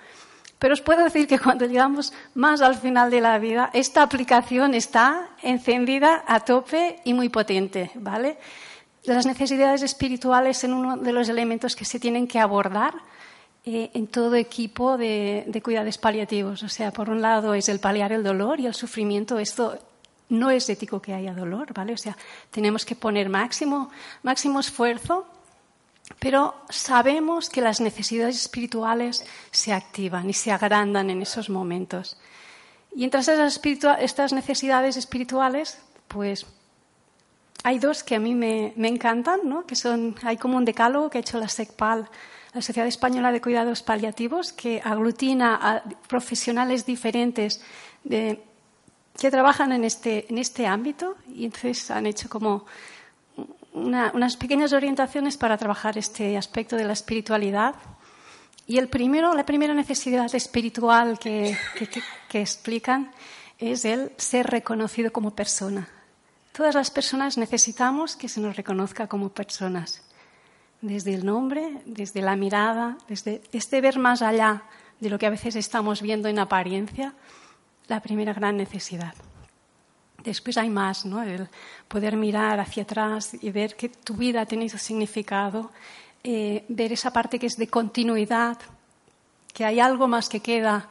Pero 0.62 0.76
os 0.76 0.82
puedo 0.86 1.04
decir 1.04 1.26
que 1.26 1.40
cuando 1.40 1.66
llegamos 1.66 2.14
más 2.36 2.62
al 2.62 2.76
final 2.76 3.10
de 3.10 3.20
la 3.20 3.40
vida, 3.40 3.72
esta 3.74 4.04
aplicación 4.04 4.76
está 4.76 5.30
encendida 5.42 6.24
a 6.28 6.42
tope 6.42 7.02
y 7.04 7.16
muy 7.16 7.30
potente, 7.30 7.90
¿vale? 7.96 8.38
Las 9.06 9.26
necesidades 9.26 9.82
espirituales 9.82 10.60
son 10.60 10.74
uno 10.74 10.98
de 10.98 11.14
los 11.14 11.30
elementos 11.30 11.76
que 11.76 11.84
se 11.84 12.00
tienen 12.00 12.28
que 12.28 12.38
abordar 12.38 12.94
eh, 13.66 13.90
en 13.96 14.06
todo 14.06 14.36
equipo 14.36 15.00
de, 15.00 15.46
de, 15.48 15.62
cuidados 15.64 15.98
paliativos. 15.98 16.62
O 16.62 16.70
sea, 16.70 16.94
por 16.94 17.10
un 17.10 17.24
lado 17.24 17.56
es 17.56 17.68
el 17.68 17.80
paliar 17.80 18.12
el 18.12 18.22
dolor 18.22 18.60
y 18.60 18.68
el 18.68 18.76
sufrimiento. 18.76 19.40
Esto 19.40 19.80
no 20.30 20.52
es 20.52 20.70
ético 20.70 21.02
que 21.02 21.16
haya 21.16 21.34
dolor, 21.34 21.74
¿vale? 21.74 21.94
O 21.94 21.98
sea, 21.98 22.16
tenemos 22.52 22.86
que 22.86 22.96
poner 22.96 23.30
máximo, 23.30 23.90
máximo 24.22 24.60
esfuerzo 24.60 25.26
pero 26.20 26.56
sabemos 26.70 27.50
que 27.50 27.62
las 27.62 27.82
necesidades 27.82 28.36
espirituales 28.36 29.26
se 29.52 29.74
activan 29.74 30.30
y 30.30 30.34
se 30.34 30.52
agrandan 30.52 31.10
en 31.10 31.22
esos 31.22 31.50
momentos. 31.50 32.18
Y 32.94 33.04
entre 33.04 33.22
esas 33.22 33.60
estas 34.00 34.34
necesidades 34.34 34.98
espirituales, 34.98 35.80
pues 36.08 36.46
hay 37.64 37.80
dos 37.80 38.04
que 38.04 38.16
a 38.16 38.20
mí 38.20 38.36
me, 38.36 38.74
encantan, 38.76 39.42
¿no? 39.46 39.66
que 39.66 39.76
son, 39.76 40.16
hay 40.24 40.38
como 40.38 40.58
un 40.58 40.66
decálogo 40.66 41.10
que 41.10 41.20
ha 41.20 41.22
hecho 41.22 41.40
la 41.40 41.48
SECPAL, 41.48 42.10
la 42.54 42.62
Sociedad 42.62 42.88
Española 42.88 43.32
de 43.32 43.40
Cuidados 43.40 43.82
Paliativos, 43.82 44.52
que 44.52 44.82
aglutina 44.84 45.56
a 45.62 45.84
profesionales 46.08 46.86
diferentes 46.86 47.62
que 48.08 49.32
trabajan 49.32 49.72
en 49.72 49.86
este, 49.86 50.26
en 50.30 50.38
este 50.38 50.66
ámbito 50.66 51.16
y 51.34 51.46
entonces 51.46 51.92
han 51.92 52.08
hecho 52.08 52.28
como 52.30 52.66
unas 53.74 54.38
pequeñas 54.38 54.74
orientaciones 54.74 55.38
para 55.38 55.58
trabajar 55.58 55.98
este 55.98 56.38
aspecto 56.38 56.76
de 56.76 56.86
la 56.86 56.94
espiritualidad. 56.94 57.76
Y 58.68 58.78
el 58.78 58.88
primero, 58.88 59.34
la 59.34 59.46
primera 59.46 59.74
necesidad 59.74 60.34
espiritual 60.36 61.20
que, 61.20 61.58
que, 62.30 62.42
explican 62.42 63.12
es 63.58 63.86
el 63.86 64.12
ser 64.18 64.48
reconocido 64.48 65.12
como 65.12 65.32
persona. 65.32 65.88
Todas 66.52 66.76
las 66.76 66.92
personas 66.92 67.38
necesitamos 67.38 68.16
que 68.16 68.30
se 68.30 68.42
nos 68.42 68.56
reconozca 68.56 69.08
como 69.08 69.30
personas, 69.30 70.04
desde 70.82 71.14
el 71.14 71.26
nombre, 71.26 71.82
desde 71.86 72.22
la 72.22 72.36
mirada, 72.36 72.98
desde 73.08 73.42
este 73.52 73.82
ver 73.82 74.00
más 74.00 74.22
allá 74.22 74.64
de 75.00 75.10
lo 75.10 75.18
que 75.18 75.28
a 75.28 75.32
veces 75.32 75.56
estamos 75.56 76.02
viendo 76.02 76.28
en 76.28 76.40
apariencia, 76.40 77.14
la 77.88 78.02
primera 78.02 78.34
gran 78.34 78.58
necesidad. 78.58 79.14
Después 80.24 80.58
hay 80.58 80.70
más, 80.70 81.06
¿no? 81.06 81.24
El 81.24 81.48
poder 81.88 82.16
mirar 82.16 82.60
hacia 82.60 82.84
atrás 82.84 83.36
y 83.42 83.50
ver 83.52 83.76
que 83.76 83.90
tu 83.90 84.14
vida 84.14 84.42
ha 84.42 84.46
tenido 84.46 84.78
significado, 84.78 85.72
eh, 86.24 86.64
ver 86.68 86.94
esa 86.94 87.12
parte 87.12 87.40
que 87.40 87.48
es 87.48 87.58
de 87.58 87.68
continuidad, 87.68 88.58
que 89.54 89.66
hay 89.66 89.80
algo 89.80 90.08
más 90.08 90.30
que 90.30 90.40
queda 90.40 90.90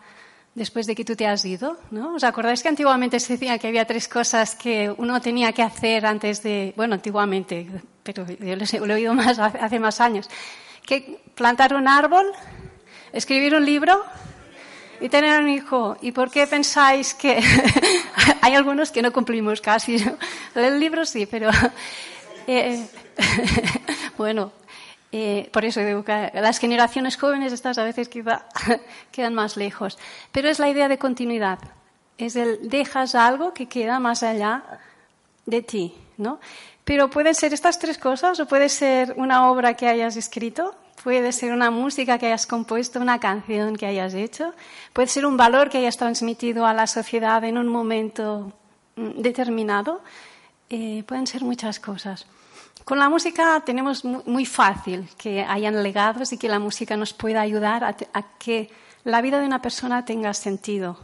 después 0.55 0.87
de 0.87 0.95
que 0.95 1.05
tú 1.05 1.15
te 1.15 1.27
has 1.27 1.45
ido, 1.45 1.79
¿no? 1.91 2.15
¿Os 2.15 2.25
acordáis 2.25 2.63
que 2.63 2.69
antiguamente 2.69 3.21
se 3.21 3.35
decía 3.35 3.59
que 3.59 3.69
había 3.69 3.85
tres 3.85 4.09
cosas 4.09 4.57
que 4.57 4.93
uno 4.99 5.21
tenía 5.21 5.53
que 5.53 5.63
hacer 5.63 6.05
antes 6.05 6.43
de, 6.43 6.75
bueno, 6.77 6.95
antiguamente, 6.95 7.67
pero 8.03 8.27
yo 8.27 8.87
lo 8.87 8.93
he 8.93 8.97
oído 8.97 9.15
más 9.15 9.39
hace 9.39 9.79
más 9.79 10.01
años, 10.01 10.29
que 10.85 11.21
plantar 11.35 11.75
un 11.75 11.87
árbol, 11.87 12.27
escribir 13.13 13.55
un 13.55 13.65
libro 13.65 14.05
y 15.01 15.09
tener 15.09 15.41
un 15.41 15.49
hijo. 15.49 15.97
¿Y 16.01 16.13
por 16.13 16.31
qué 16.31 16.47
pensáis 16.47 17.15
que 17.15 17.43
hay 18.43 18.55
algunos 18.55 18.91
que 18.91 19.03
no 19.03 19.13
cumplimos 19.13 19.61
casi? 19.61 19.97
El 20.55 20.79
libro 20.79 21.05
sí, 21.05 21.27
pero 21.27 21.51
eh, 22.47 22.87
bueno, 24.17 24.53
Eh, 25.13 25.49
por 25.53 25.65
eso 25.65 25.81
digo 25.81 26.05
que 26.05 26.31
las 26.35 26.59
generaciones 26.59 27.17
jóvenes, 27.17 27.53
estas 27.53 27.79
a 27.79 27.85
veces 27.85 28.09
quizá 28.09 28.47
quedan 29.13 29.35
más 29.35 29.57
lejos. 29.57 29.99
Pero 30.31 30.49
es 30.49 30.59
la 30.59 30.69
idea 30.69 30.89
de 30.89 30.99
continuidad. 30.99 31.59
Es 32.17 32.37
el 32.37 32.69
dejas 32.69 33.15
algo 33.15 33.53
que 33.53 33.67
queda 33.67 33.99
más 33.99 34.23
allá 34.23 34.63
de 35.47 35.63
ti, 35.63 35.95
¿no? 36.17 36.39
Pero 36.85 37.11
pueden 37.11 37.35
ser 37.35 37.53
estas 37.53 37.79
tres 37.79 37.99
cosas 37.99 38.39
o 38.39 38.47
puede 38.47 38.69
ser 38.69 39.15
una 39.17 39.51
obra 39.51 39.75
que 39.75 39.89
hayas 39.89 40.17
escrito, 40.17 40.75
puede 41.03 41.33
ser 41.33 41.53
una 41.53 41.71
música 41.71 42.19
que 42.19 42.27
hayas 42.27 42.47
compuesto, 42.47 43.01
una 43.01 43.19
canción 43.19 43.77
que 43.77 43.87
hayas 43.87 44.15
hecho, 44.15 44.53
puede 44.93 45.09
ser 45.09 45.27
un 45.27 45.37
valor 45.37 45.71
que 45.71 45.79
hayas 45.79 45.97
transmitido 45.97 46.67
a 46.67 46.75
la 46.75 46.87
sociedad 46.87 47.43
en 47.45 47.59
un 47.59 47.69
momento 47.69 48.53
mm, 48.97 49.21
determinado. 49.21 50.03
Eh, 50.69 51.03
pueden 51.07 51.27
ser 51.27 51.43
muchas 51.43 51.81
cosas. 51.81 52.27
Con 52.85 52.99
la 52.99 53.09
música 53.09 53.63
tenemos 53.65 54.05
muy 54.05 54.47
fácil 54.47 55.09
que 55.17 55.43
hayan 55.43 55.83
legados 55.83 56.33
y 56.33 56.39
que 56.39 56.49
la 56.49 56.59
música 56.59 56.97
nos 56.97 57.13
pueda 57.13 57.41
ayudar 57.41 57.85
a, 57.85 58.23
que 58.39 58.71
la 59.05 59.21
vida 59.21 59.41
de 59.41 59.47
una 59.47 59.61
persona 59.61 60.05
tenga 60.05 60.33
sentido. 60.35 60.99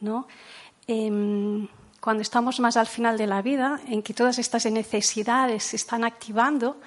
¿no? 0.00 0.26
Em, 0.86 1.68
cuando 2.00 2.22
estamos 2.22 2.60
más 2.60 2.76
al 2.76 2.86
final 2.86 3.16
de 3.16 3.26
la 3.26 3.42
vida, 3.42 3.80
en 3.86 4.02
que 4.02 4.12
todas 4.12 4.38
estas 4.38 4.66
necesidades 4.66 5.62
se 5.62 5.76
están 5.76 6.04
activando, 6.04 6.80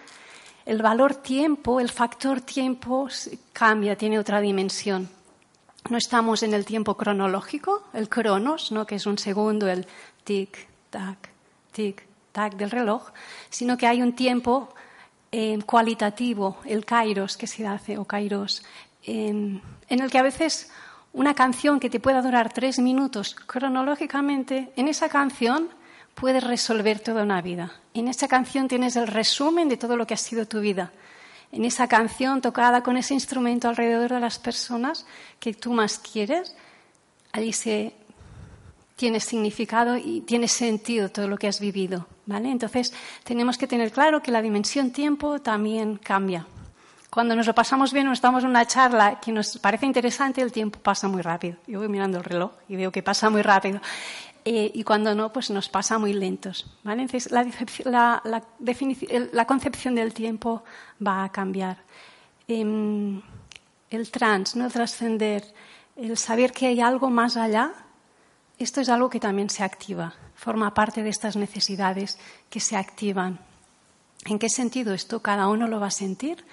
el 0.65 0.81
valor 0.81 1.15
tiempo, 1.15 1.79
el 1.79 1.89
factor 1.89 2.41
tiempo 2.41 3.07
cambia, 3.53 3.95
tiene 3.95 4.19
otra 4.19 4.41
dimensión. 4.41 5.09
No 5.89 5.97
estamos 5.97 6.41
en 6.41 6.53
el 6.53 6.65
tiempo 6.65 6.97
cronológico, 6.97 7.83
el 7.93 8.09
cronos, 8.09 8.71
¿no? 8.71 8.85
que 8.85 8.95
es 8.95 9.05
un 9.05 9.19
segundo, 9.19 9.67
el 9.67 9.85
tic, 10.23 10.67
tac, 10.89 11.29
tic, 11.71 12.03
del 12.57 12.71
reloj, 12.71 13.11
sino 13.49 13.77
que 13.77 13.87
hay 13.87 14.01
un 14.01 14.13
tiempo 14.13 14.73
eh, 15.31 15.57
cualitativo, 15.65 16.57
el 16.65 16.83
kairos 16.83 17.37
que 17.37 17.47
se 17.47 17.65
hace, 17.65 17.97
o 17.97 18.05
kairos, 18.05 18.63
en 19.03 19.61
el 19.87 20.11
que 20.11 20.17
a 20.17 20.23
veces 20.23 20.71
una 21.13 21.33
canción 21.33 21.79
que 21.79 21.89
te 21.89 21.99
pueda 21.99 22.21
durar 22.21 22.51
tres 22.51 22.79
minutos 22.79 23.35
cronológicamente, 23.35 24.73
en 24.75 24.87
esa 24.87 25.07
canción 25.07 25.69
puedes 26.15 26.43
resolver 26.43 26.99
toda 26.99 27.23
una 27.23 27.41
vida. 27.41 27.71
En 27.93 28.07
esa 28.07 28.27
canción 28.27 28.67
tienes 28.67 28.95
el 28.95 29.07
resumen 29.07 29.69
de 29.69 29.77
todo 29.77 29.97
lo 29.97 30.07
que 30.07 30.13
ha 30.13 30.17
sido 30.17 30.47
tu 30.47 30.61
vida. 30.61 30.91
En 31.51 31.65
esa 31.65 31.87
canción 31.87 32.41
tocada 32.41 32.81
con 32.81 32.97
ese 32.97 33.13
instrumento 33.13 33.69
alrededor 33.69 34.11
de 34.11 34.19
las 34.19 34.39
personas 34.39 35.05
que 35.39 35.53
tú 35.53 35.73
más 35.73 35.99
quieres, 35.99 36.55
allí 37.31 37.53
se 37.53 37.93
tiene 38.95 39.19
significado 39.19 39.97
y 39.97 40.21
tiene 40.21 40.47
sentido 40.47 41.09
todo 41.09 41.27
lo 41.27 41.37
que 41.37 41.47
has 41.47 41.59
vivido. 41.59 42.07
¿vale? 42.25 42.49
Entonces, 42.49 42.93
tenemos 43.23 43.57
que 43.57 43.67
tener 43.67 43.91
claro 43.91 44.21
que 44.21 44.31
la 44.31 44.41
dimensión 44.41 44.91
tiempo 44.91 45.39
también 45.39 45.97
cambia. 45.97 46.47
Cuando 47.09 47.35
nos 47.35 47.47
lo 47.47 47.55
pasamos 47.55 47.93
bien 47.93 48.07
o 48.07 48.13
estamos 48.13 48.43
en 48.43 48.49
una 48.49 48.65
charla 48.65 49.19
que 49.21 49.31
nos 49.31 49.57
parece 49.59 49.85
interesante, 49.85 50.41
el 50.41 50.51
tiempo 50.51 50.79
pasa 50.79 51.07
muy 51.07 51.21
rápido. 51.21 51.57
Yo 51.67 51.79
voy 51.79 51.87
mirando 51.87 52.17
el 52.17 52.23
reloj 52.23 52.51
y 52.67 52.75
veo 52.75 52.91
que 52.91 53.03
pasa 53.03 53.29
muy 53.29 53.41
rápido. 53.41 53.79
Eh, 54.47 54.71
y 54.75 54.83
cuando 54.83 55.15
no, 55.15 55.33
pues 55.33 55.49
nos 55.49 55.69
pasa 55.69 55.97
muy 55.97 56.13
lentos. 56.13 56.67
¿vale? 56.83 57.01
Entonces, 57.01 57.31
la, 57.31 58.21
la, 58.23 59.45
concepción 59.45 59.95
del 59.95 60.13
tiempo 60.13 60.63
va 61.05 61.23
a 61.23 61.31
cambiar. 61.31 61.77
Em, 62.47 63.21
el 63.89 64.11
trans, 64.11 64.55
¿no? 64.55 64.69
trascender, 64.69 65.43
el 65.95 66.15
saber 66.17 66.51
que 66.51 66.67
hay 66.67 66.79
algo 66.79 67.09
más 67.09 67.37
allá, 67.37 67.73
esto 68.59 68.81
es 68.81 68.89
algo 68.89 69.09
que 69.09 69.19
también 69.19 69.49
se 69.49 69.63
activa, 69.63 70.13
forma 70.35 70.73
parte 70.73 71.01
de 71.01 71.09
estas 71.09 71.35
necesidades 71.35 72.19
que 72.49 72.59
se 72.59 72.77
activan. 72.77 73.39
¿En 74.25 74.37
qué 74.37 74.49
sentido 74.49 74.93
esto? 74.93 75.21
Cada 75.21 75.47
uno 75.47 75.67
lo 75.67 75.79
va 75.79 75.87
a 75.87 75.91
sentir 75.91 76.45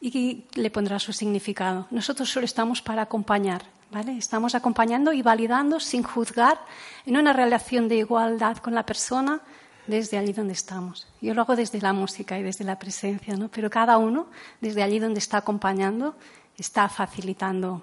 y 0.00 0.44
le 0.54 0.70
pondrá 0.70 0.98
su 0.98 1.12
significado. 1.12 1.86
Nosotros 1.90 2.30
solo 2.30 2.44
estamos 2.44 2.80
para 2.80 3.02
acompañar, 3.02 3.62
Estamos 3.92 4.54
acompañando 4.54 5.12
y 5.12 5.20
validando 5.20 5.80
sin 5.80 6.04
juzgar 6.04 6.60
en 7.06 7.16
una 7.16 7.32
relación 7.32 7.88
de 7.88 7.96
igualdad 7.96 8.58
con 8.58 8.72
la 8.72 8.86
persona 8.86 9.40
desde 9.88 10.16
allí 10.16 10.32
donde 10.32 10.52
estamos. 10.52 11.08
Yo 11.20 11.34
lo 11.34 11.42
hago 11.42 11.56
desde 11.56 11.80
la 11.80 11.92
música 11.92 12.38
y 12.38 12.42
desde 12.44 12.64
la 12.64 12.78
presencia, 12.78 13.36
¿no? 13.36 13.48
Pero 13.48 13.68
cada 13.68 13.98
uno, 13.98 14.28
desde 14.60 14.84
allí 14.84 15.00
donde 15.00 15.18
está 15.18 15.38
acompañando, 15.38 16.14
está 16.56 16.88
facilitando 16.88 17.82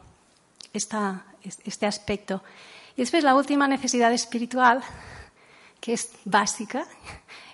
este 0.72 1.86
aspecto. 1.86 2.42
Y 2.96 3.02
después 3.02 3.26
la 3.26 3.36
última 3.36 3.68
necesidad 3.68 4.14
espiritual, 4.14 4.82
que 5.82 5.92
es 5.92 6.12
básica, 6.24 6.86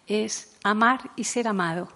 es 0.05 0.55
amar 0.63 1.09
y 1.15 1.23
ser 1.23 1.47
amado. 1.47 1.89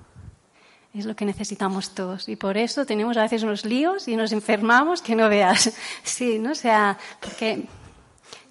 Es 0.98 1.06
lo 1.06 1.16
que 1.16 1.26
necesitamos 1.26 1.92
todos. 1.92 2.28
Y 2.28 2.36
por 2.36 2.58
eso 2.58 2.86
tenemos 2.86 3.18
a 3.18 3.22
veces 3.22 3.44
unos 3.44 3.66
líos 3.66 4.08
y 4.08 4.16
nos 4.16 4.32
enfermamos 4.32 5.02
que 5.02 5.16
no 5.16 5.30
veas. 5.30 5.74
Sí, 6.04 6.40
¿no? 6.40 6.52
O 6.52 6.56
sea, 6.56 6.98
porque 7.20 7.66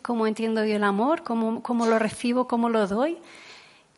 cómo 0.01 0.27
entiendo 0.27 0.65
yo 0.65 0.77
el 0.77 0.85
amor, 0.85 1.25
cómo, 1.25 1.63
cómo 1.63 1.87
lo 1.87 1.99
recibo, 1.99 2.47
cómo 2.47 2.69
lo 2.69 2.87
doy. 2.87 3.19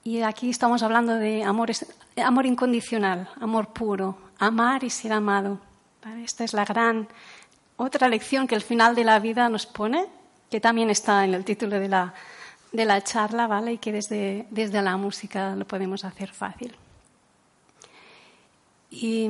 Y 0.03 0.23
aquí 0.23 0.49
estamos 0.49 0.83
hablando 0.83 1.17
de 1.17 1.45
amor, 1.45 1.71
amor 2.17 2.47
incondicional, 2.47 3.29
amor 3.41 3.75
puro, 3.75 4.17
amar 4.39 4.83
y 4.85 4.91
ser 4.91 5.13
amado. 5.13 5.61
Esta 6.25 6.45
es 6.45 6.55
la 6.55 6.65
gran 6.65 7.09
otra 7.77 8.09
lección 8.09 8.47
que 8.47 8.55
el 8.55 8.63
final 8.63 8.95
de 8.95 9.05
la 9.05 9.19
vida 9.19 9.49
nos 9.51 9.67
pone 9.67 10.07
que 10.51 10.61
también 10.61 10.89
está 10.89 11.25
en 11.25 11.35
el 11.35 11.45
título 11.45 11.79
de 11.79 11.89
la, 11.89 12.15
de 12.73 12.85
la 12.85 13.03
charla, 13.03 13.47
¿vale? 13.47 13.75
Y 13.75 13.79
que 13.79 13.93
desde, 13.93 14.47
desde 14.51 14.81
la 14.81 14.97
música 14.97 15.55
lo 15.55 15.67
podemos 15.67 16.05
hacer 16.05 16.31
fácil. 16.31 16.75
Y 18.90 19.29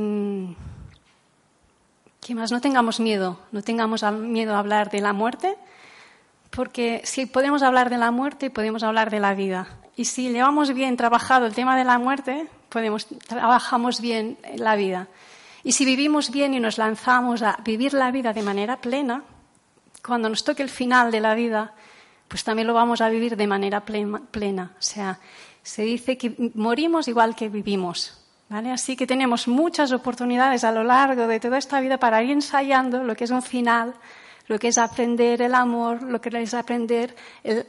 que 2.21 2.35
más 2.35 2.53
no 2.53 2.61
tengamos 2.61 3.01
miedo, 3.01 3.41
no 3.53 3.63
tengamos 3.63 4.03
miedo 4.13 4.55
a 4.55 4.59
hablar 4.59 4.91
de 4.91 5.01
la 5.01 5.13
muerte, 5.13 5.57
porque 6.51 7.01
si 7.05 7.27
podemos 7.27 7.63
hablar 7.63 7.91
de 7.91 7.99
la 7.99 8.11
muerte, 8.11 8.51
podemos 8.51 8.83
hablar 8.83 9.11
de 9.11 9.21
la 9.21 9.35
vida. 9.35 9.79
Y 9.97 10.05
si 10.05 10.31
llevamos 10.31 10.73
bien 10.73 10.97
trabajado 10.97 11.47
el 11.47 11.55
tema 11.55 11.77
de 11.77 11.85
la 11.85 11.99
muerte, 11.99 12.47
podemos, 12.69 13.07
trabajamos 13.27 14.01
bien 14.01 14.39
la 14.57 14.77
vida. 14.77 15.09
Y 15.65 15.73
si 15.73 15.85
vivimos 15.85 16.31
bien 16.31 16.55
y 16.55 16.61
nos 16.61 16.79
lanzamos 16.79 17.43
a 17.43 17.59
vivir 17.65 17.95
la 17.95 18.11
vida 18.11 18.33
de 18.33 18.43
manera 18.43 18.81
plena, 18.81 19.25
cuando 20.07 20.29
nos 20.29 20.45
toque 20.45 20.63
el 20.63 20.69
final 20.69 21.11
de 21.11 21.21
la 21.21 21.35
vida, 21.35 21.75
pues 22.29 22.45
también 22.45 22.69
lo 22.69 22.75
vamos 22.75 23.01
a 23.01 23.09
vivir 23.09 23.37
de 23.37 23.47
manera 23.47 23.85
plena. 23.85 24.73
O 24.79 24.83
sea, 24.83 25.19
se 25.63 25.83
dice 25.83 26.17
que 26.17 26.53
morimos 26.55 27.09
igual 27.09 27.35
que 27.35 27.49
vivimos. 27.49 28.25
¿Vale? 28.49 28.71
Así 28.71 28.97
que 28.97 29.07
tenemos 29.07 29.49
muchas 29.49 29.93
oportunidades 29.93 30.65
a 30.65 30.73
lo 30.73 30.85
largo 30.85 31.27
de 31.27 31.41
toda 31.41 31.59
esta 31.59 31.81
vida 31.81 31.99
para 31.99 32.23
ir 32.23 32.31
ensayando 32.31 33.03
lo 33.05 33.15
que 33.15 33.25
es 33.25 33.31
un 33.31 33.43
final, 33.43 33.95
lo 34.47 34.59
que 34.59 34.69
es 34.69 34.79
aprender 34.79 35.43
el 35.43 35.55
amor, 35.55 36.03
lo 36.03 36.21
que 36.21 36.31
es 36.41 36.55
aprender 36.55 37.15
el 37.45 37.67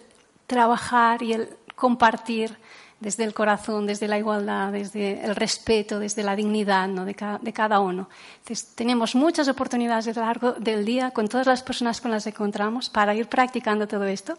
trabajar 0.48 1.22
y 1.22 1.34
el 1.34 1.50
compartir 1.76 2.58
desde 3.00 3.24
el 3.24 3.34
corazón, 3.34 3.88
desde 3.88 4.08
la 4.08 4.18
igualdad, 4.18 4.74
desde 4.74 5.24
el 5.24 5.36
respeto, 5.36 6.00
desde 6.00 6.22
la 6.22 6.36
dignidad 6.36 6.90
de, 6.90 7.54
cada, 7.54 7.80
uno. 7.80 8.10
Entonces, 8.40 8.76
tenemos 8.76 9.16
muchas 9.16 9.48
oportunidades 9.48 10.08
a 10.10 10.20
lo 10.20 10.26
largo 10.26 10.52
del 10.54 10.84
día 10.84 11.12
con 11.12 11.30
todas 11.30 11.48
las 11.48 11.64
personas 11.64 12.02
con 12.02 12.12
las 12.12 12.24
que 12.24 12.32
encontramos 12.32 12.90
para 12.90 13.16
ir 13.16 13.28
practicando 13.28 13.88
todo 13.88 14.04
esto, 14.04 14.38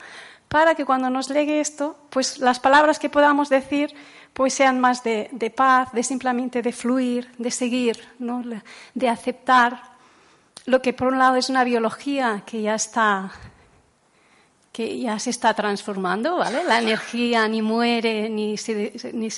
para 0.48 0.74
que 0.74 0.84
cuando 0.84 1.08
nos 1.08 1.28
llegue 1.28 1.60
esto, 1.60 1.96
pues 2.10 2.38
las 2.38 2.60
palabras 2.60 2.98
que 2.98 3.08
podamos 3.08 3.48
decir 3.48 3.94
pues 4.32 4.54
sean 4.54 4.80
más 4.80 5.02
de, 5.02 5.52
paz, 5.54 5.92
de 5.92 6.02
simplemente 6.02 6.62
de 6.62 6.72
fluir, 6.72 7.30
de 7.38 7.50
seguir, 7.50 8.08
¿no? 8.18 8.42
de 8.94 9.08
aceptar 9.08 9.82
lo 10.66 10.80
que 10.82 10.92
por 10.92 11.08
un 11.08 11.18
lado 11.18 11.36
es 11.36 11.48
una 11.48 11.64
biología 11.64 12.42
que 12.46 12.62
ya 12.62 12.74
está 12.74 13.32
que 14.72 15.00
ya 15.00 15.18
se 15.18 15.30
está 15.30 15.52
transformando, 15.52 16.36
¿vale? 16.36 16.62
La 16.64 16.78
energía 16.78 17.48
ni 17.48 17.60
muere 17.60 18.30
ni 18.30 18.56
se, 18.56 18.92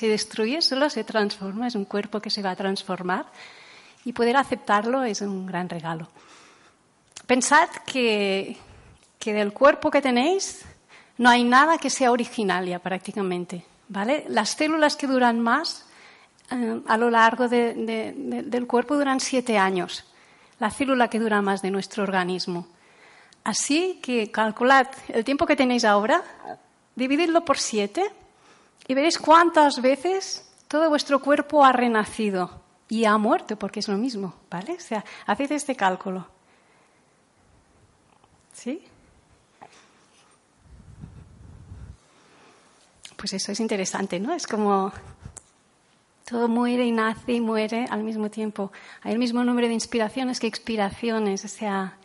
destruye, 0.08 0.60
solo 0.60 0.90
se 0.90 1.04
transforma, 1.04 1.68
es 1.68 1.74
un 1.74 1.86
cuerpo 1.86 2.20
que 2.20 2.28
se 2.28 2.42
va 2.42 2.50
a 2.50 2.56
transformar 2.56 3.26
y 4.04 4.12
poder 4.12 4.36
aceptarlo 4.36 5.04
es 5.04 5.22
un 5.22 5.46
gran 5.46 5.68
regalo. 5.68 6.08
Pensad 7.26 7.68
que, 7.86 8.58
que 9.18 9.32
del 9.32 9.52
cuerpo 9.54 9.90
que 9.90 10.02
tenéis 10.02 10.64
no 11.16 11.30
hay 11.30 11.44
nada 11.44 11.78
que 11.78 11.88
sea 11.88 12.10
original 12.10 12.66
ya 12.66 12.78
prácticamente, 12.78 13.64
¿vale? 13.88 14.24
Las 14.28 14.50
células 14.50 14.96
que 14.96 15.06
duran 15.06 15.40
más 15.40 15.86
eh, 16.50 16.82
a 16.86 16.96
lo 16.96 17.10
largo 17.10 17.48
del 17.48 18.66
cuerpo 18.66 18.96
duran 18.96 19.20
siete 19.20 19.58
años, 19.58 20.04
la 20.58 20.70
célula 20.70 21.08
que 21.08 21.18
dura 21.18 21.42
más 21.42 21.62
de 21.62 21.70
nuestro 21.70 22.02
organismo. 22.02 22.66
Así 23.44 24.00
que 24.02 24.30
calculad 24.30 24.86
el 25.08 25.24
tiempo 25.24 25.46
que 25.46 25.56
tenéis 25.56 25.84
ahora, 25.84 26.22
divididlo 26.94 27.44
por 27.44 27.58
siete 27.58 28.04
y 28.86 28.94
veréis 28.94 29.18
cuántas 29.18 29.80
veces 29.80 30.48
todo 30.68 30.88
vuestro 30.88 31.20
cuerpo 31.20 31.64
ha 31.64 31.72
renacido 31.72 32.62
y 32.88 33.04
ha 33.04 33.16
muerto, 33.16 33.56
porque 33.56 33.80
es 33.80 33.88
lo 33.88 33.96
mismo, 33.96 34.34
¿vale? 34.50 34.76
Haced 35.26 35.52
este 35.52 35.74
cálculo. 35.74 36.26
¿Sí? 38.52 38.84
Pues 43.22 43.34
eso 43.34 43.52
es 43.52 43.60
interesante, 43.60 44.18
¿no? 44.18 44.34
Es 44.34 44.48
como 44.48 44.92
Todo 46.28 46.48
muere 46.48 46.84
y 46.84 46.90
nace 46.90 47.34
y 47.34 47.40
muere 47.40 47.86
al 47.88 48.02
mismo 48.02 48.30
tiempo. 48.30 48.72
Hay 49.00 49.12
el 49.12 49.20
mismo 49.20 49.44
número 49.44 49.68
de 49.68 49.74
inspiraciones 49.74 50.40
que 50.40 50.48
expiraciones, 50.48 51.44
o 51.44 51.48
sea, 51.48 51.98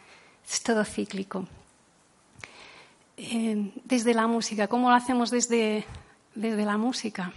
es 0.47 0.61
todo 0.61 0.85
cíclico. 0.85 1.47
Eh, 3.17 3.71
desde 3.83 4.13
la 4.13 4.27
música, 4.27 4.67
¿cómo 4.67 4.91
lo 4.91 4.95
hacemos 4.95 5.31
desde, 5.31 5.85
desde 6.35 6.65
la 6.65 6.77
música? 6.77 7.33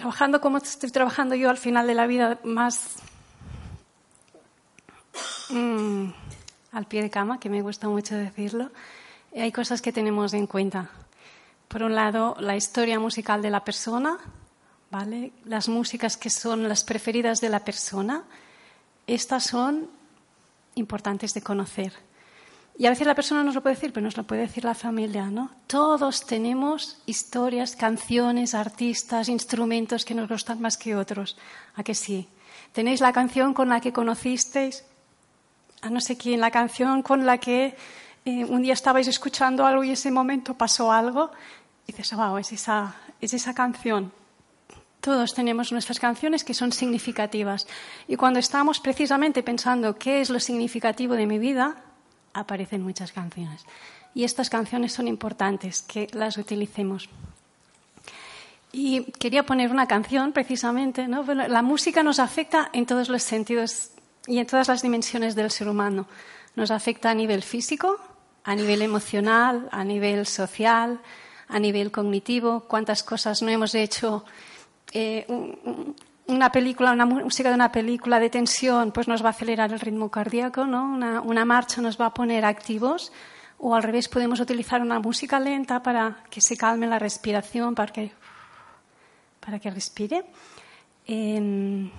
Trabajando 0.00 0.40
como 0.40 0.56
estoy 0.56 0.90
trabajando 0.90 1.34
yo 1.34 1.50
al 1.50 1.58
final 1.58 1.86
de 1.86 1.92
la 1.92 2.06
vida, 2.06 2.38
más 2.42 2.94
mm, 5.50 6.06
al 6.72 6.86
pie 6.86 7.02
de 7.02 7.10
cama, 7.10 7.38
que 7.38 7.50
me 7.50 7.60
gusta 7.60 7.86
mucho 7.86 8.14
decirlo, 8.14 8.70
hay 9.36 9.52
cosas 9.52 9.82
que 9.82 9.92
tenemos 9.92 10.32
en 10.32 10.46
cuenta. 10.46 10.88
Por 11.68 11.82
un 11.82 11.94
lado, 11.94 12.34
la 12.40 12.56
historia 12.56 12.98
musical 12.98 13.42
de 13.42 13.50
la 13.50 13.62
persona, 13.62 14.16
¿vale? 14.90 15.32
Las 15.44 15.68
músicas 15.68 16.16
que 16.16 16.30
son 16.30 16.66
las 16.66 16.82
preferidas 16.82 17.42
de 17.42 17.50
la 17.50 17.62
persona, 17.62 18.24
estas 19.06 19.44
son 19.44 19.86
importantes 20.76 21.34
de 21.34 21.42
conocer. 21.42 21.92
Y 22.80 22.86
a 22.86 22.88
veces 22.88 23.06
la 23.06 23.14
persona 23.14 23.44
nos 23.44 23.54
lo 23.54 23.60
puede 23.60 23.74
decir, 23.74 23.92
pero 23.92 24.04
nos 24.04 24.16
lo 24.16 24.22
puede 24.22 24.40
decir 24.40 24.64
la 24.64 24.74
familia, 24.74 25.26
¿no? 25.26 25.50
Todos 25.66 26.24
tenemos 26.24 26.96
historias, 27.04 27.76
canciones, 27.76 28.54
artistas, 28.54 29.28
instrumentos 29.28 30.06
que 30.06 30.14
nos 30.14 30.30
gustan 30.30 30.62
más 30.62 30.78
que 30.78 30.96
otros. 30.96 31.36
¿A 31.74 31.82
que 31.82 31.94
sí? 31.94 32.26
Tenéis 32.72 33.02
la 33.02 33.12
canción 33.12 33.52
con 33.52 33.68
la 33.68 33.82
que 33.82 33.92
conocisteis 33.92 34.82
a 35.82 35.90
no 35.90 36.00
sé 36.00 36.16
quién, 36.16 36.40
la 36.40 36.50
canción 36.50 37.02
con 37.02 37.26
la 37.26 37.36
que 37.36 37.76
eh, 38.24 38.46
un 38.46 38.62
día 38.62 38.72
estabais 38.72 39.08
escuchando 39.08 39.66
algo 39.66 39.84
y 39.84 39.90
ese 39.90 40.10
momento 40.10 40.54
pasó 40.54 40.90
algo. 40.90 41.32
Y 41.86 41.92
dices, 41.92 42.16
wow, 42.16 42.38
es 42.38 42.50
esa, 42.50 42.96
es 43.20 43.34
esa 43.34 43.52
canción. 43.52 44.10
Todos 45.02 45.34
tenemos 45.34 45.70
nuestras 45.70 46.00
canciones 46.00 46.44
que 46.44 46.54
son 46.54 46.72
significativas. 46.72 47.66
Y 48.08 48.16
cuando 48.16 48.38
estamos 48.38 48.80
precisamente 48.80 49.42
pensando 49.42 49.98
qué 49.98 50.22
es 50.22 50.30
lo 50.30 50.40
significativo 50.40 51.12
de 51.12 51.26
mi 51.26 51.38
vida, 51.38 51.84
aparecen 52.32 52.82
muchas 52.82 53.12
canciones. 53.12 53.64
Y 54.14 54.24
estas 54.24 54.50
canciones 54.50 54.92
son 54.92 55.08
importantes 55.08 55.82
que 55.82 56.08
las 56.12 56.36
utilicemos. 56.36 57.08
Y 58.72 59.04
quería 59.12 59.44
poner 59.44 59.70
una 59.70 59.86
canción 59.86 60.32
precisamente. 60.32 61.08
¿no? 61.08 61.22
la 61.22 61.62
música 61.62 62.02
nos 62.02 62.18
afecta 62.18 62.70
en 62.72 62.86
todos 62.86 63.08
los 63.08 63.22
sentidos 63.22 63.90
y 64.26 64.38
en 64.38 64.46
todas 64.46 64.68
las 64.68 64.82
dimensiones 64.82 65.34
del 65.34 65.50
ser 65.50 65.68
humano. 65.68 66.06
Nos 66.56 66.70
afecta 66.70 67.10
a 67.10 67.14
nivel 67.14 67.42
físico, 67.42 67.96
a 68.44 68.54
nivel 68.54 68.82
emocional, 68.82 69.68
a 69.72 69.84
nivel 69.84 70.26
social, 70.26 71.00
a 71.48 71.58
nivel 71.58 71.90
cognitivo. 71.90 72.60
Cuántas 72.68 73.02
cosas 73.02 73.42
no 73.42 73.48
hemos 73.48 73.74
hecho 73.74 74.24
eh, 74.92 75.26
una 76.30 76.50
película, 76.50 76.92
una 76.92 77.06
música 77.06 77.48
de 77.48 77.54
una 77.54 77.72
película 77.72 78.18
de 78.18 78.30
tensión, 78.30 78.92
pues 78.92 79.08
nos 79.08 79.22
va 79.22 79.28
a 79.28 79.30
acelerar 79.30 79.72
el 79.72 79.80
ritmo 79.80 80.10
cardíaco, 80.10 80.66
¿no? 80.66 80.84
Una, 80.84 81.20
una, 81.20 81.44
marcha 81.44 81.82
nos 81.82 82.00
va 82.00 82.06
a 82.06 82.14
poner 82.14 82.44
activos, 82.44 83.12
o 83.58 83.74
al 83.74 83.82
revés 83.82 84.08
podemos 84.08 84.40
utilizar 84.40 84.80
una 84.80 85.00
música 85.00 85.38
lenta 85.38 85.82
para 85.82 86.24
que 86.30 86.40
se 86.40 86.56
calme 86.56 86.86
la 86.86 86.98
respiración, 86.98 87.74
para 87.74 87.92
que, 87.92 88.12
para 89.40 89.58
que 89.58 89.70
respire. 89.70 90.24
Eh, 91.06 91.90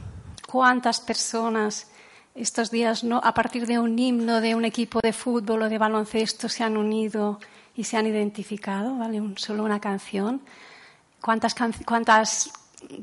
¿Cuántas 0.47 0.99
personas 1.01 1.91
estos 2.33 2.71
días, 2.71 3.03
¿no? 3.03 3.21
a 3.23 3.33
partir 3.33 3.67
de 3.67 3.79
un 3.79 3.97
himno 3.97 4.41
de 4.41 4.55
un 4.55 4.65
equipo 4.65 4.99
de 5.03 5.13
fútbol 5.13 5.63
o 5.63 5.69
de 5.69 5.77
baloncesto, 5.77 6.49
se 6.49 6.63
han 6.63 6.77
unido 6.77 7.39
y 7.75 7.83
se 7.83 7.97
han 7.97 8.07
identificado, 8.07 8.97
¿vale? 8.97 9.19
Un, 9.19 9.37
solo 9.37 9.63
una 9.63 9.79
canción? 9.79 10.41
¿Cuántas, 11.21 11.55
cuántas 11.85 12.51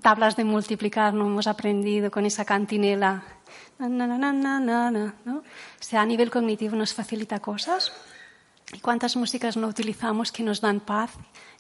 tablas 0.03 0.37
de 0.37 0.45
multiplicar 0.45 1.15
no 1.15 1.27
hemos 1.27 1.47
aprendido 1.47 2.11
con 2.11 2.27
esa 2.27 2.45
cantinela. 2.45 3.23
¿no? 5.25 5.39
O 5.39 5.43
sea, 5.81 6.03
a 6.03 6.07
nivel 6.07 6.31
cognitivo 6.31 6.77
nos 6.77 6.95
facilita 6.95 7.41
cosas. 7.41 7.93
¿Y 8.73 8.81
cuántas 8.81 9.17
músicas 9.17 9.57
no 9.57 9.67
utilizamos 9.67 10.31
que 10.31 10.43
nos 10.43 10.61
dan 10.61 10.81
paz 10.81 11.13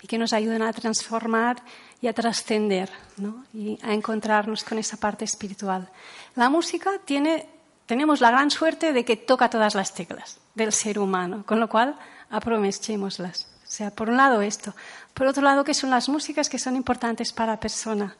y 0.03 0.07
que 0.07 0.19
nos 0.19 0.35
ayudan 0.35 0.61
a 0.61 0.73
transformar 0.73 1.57
y 2.03 2.07
a 2.07 2.13
trascender 2.13 2.91
¿no? 3.17 3.45
y 3.55 3.79
a 3.83 3.95
encontrarnos 3.95 4.63
con 4.63 4.79
esa 4.79 4.99
parte 4.99 5.25
espiritual? 5.25 5.89
La 6.35 6.51
música 6.51 6.91
tiene, 7.05 7.49
tenemos 7.87 8.21
la 8.21 8.31
gran 8.31 8.51
suerte 8.51 8.93
de 8.93 9.05
que 9.07 9.17
toca 9.17 9.49
todas 9.49 9.75
las 9.75 9.95
teclas 9.95 10.39
del 10.55 10.73
ser 10.73 10.99
humano, 10.99 11.45
con 11.47 11.61
lo 11.61 11.69
cual 11.69 11.99
aprovechémoslas. 12.29 13.47
O 13.69 13.71
sea, 13.71 13.91
por 13.91 14.09
un 14.09 14.17
lado 14.17 14.41
esto. 14.43 14.75
Por 15.19 15.27
otro 15.27 15.43
lado, 15.43 15.65
que 15.65 15.75
son 15.75 15.91
las 15.91 16.09
músicas 16.09 16.49
que 16.49 16.61
son 16.61 16.77
importantes 16.77 17.33
para 17.33 17.55
la 17.55 17.61
persona. 17.61 18.17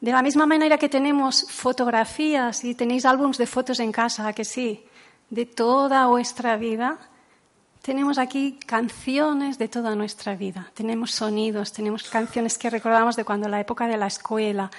De 0.00 0.10
la 0.10 0.20
misma 0.20 0.46
manera 0.46 0.76
que 0.76 0.88
tenemos 0.88 1.46
fotografías 1.48 2.64
y 2.64 2.74
tenéis 2.74 3.04
álbumes 3.04 3.38
de 3.38 3.46
fotos 3.46 3.78
en 3.78 3.92
casa, 3.92 4.32
que 4.32 4.44
sí, 4.44 4.84
de 5.30 5.46
toda 5.46 6.08
vuestra 6.08 6.56
vida, 6.56 6.98
tenemos 7.82 8.18
aquí 8.18 8.58
canciones 8.66 9.58
de 9.58 9.68
toda 9.68 9.94
nuestra 9.94 10.34
vida. 10.34 10.72
Tenemos 10.74 11.12
sonidos, 11.12 11.72
tenemos 11.72 12.02
canciones 12.10 12.58
que 12.58 12.68
recordamos 12.68 13.14
de 13.14 13.22
cuando 13.22 13.48
la 13.48 13.60
época 13.60 13.86
de 13.86 13.96
la 13.96 14.08
escuela. 14.08 14.72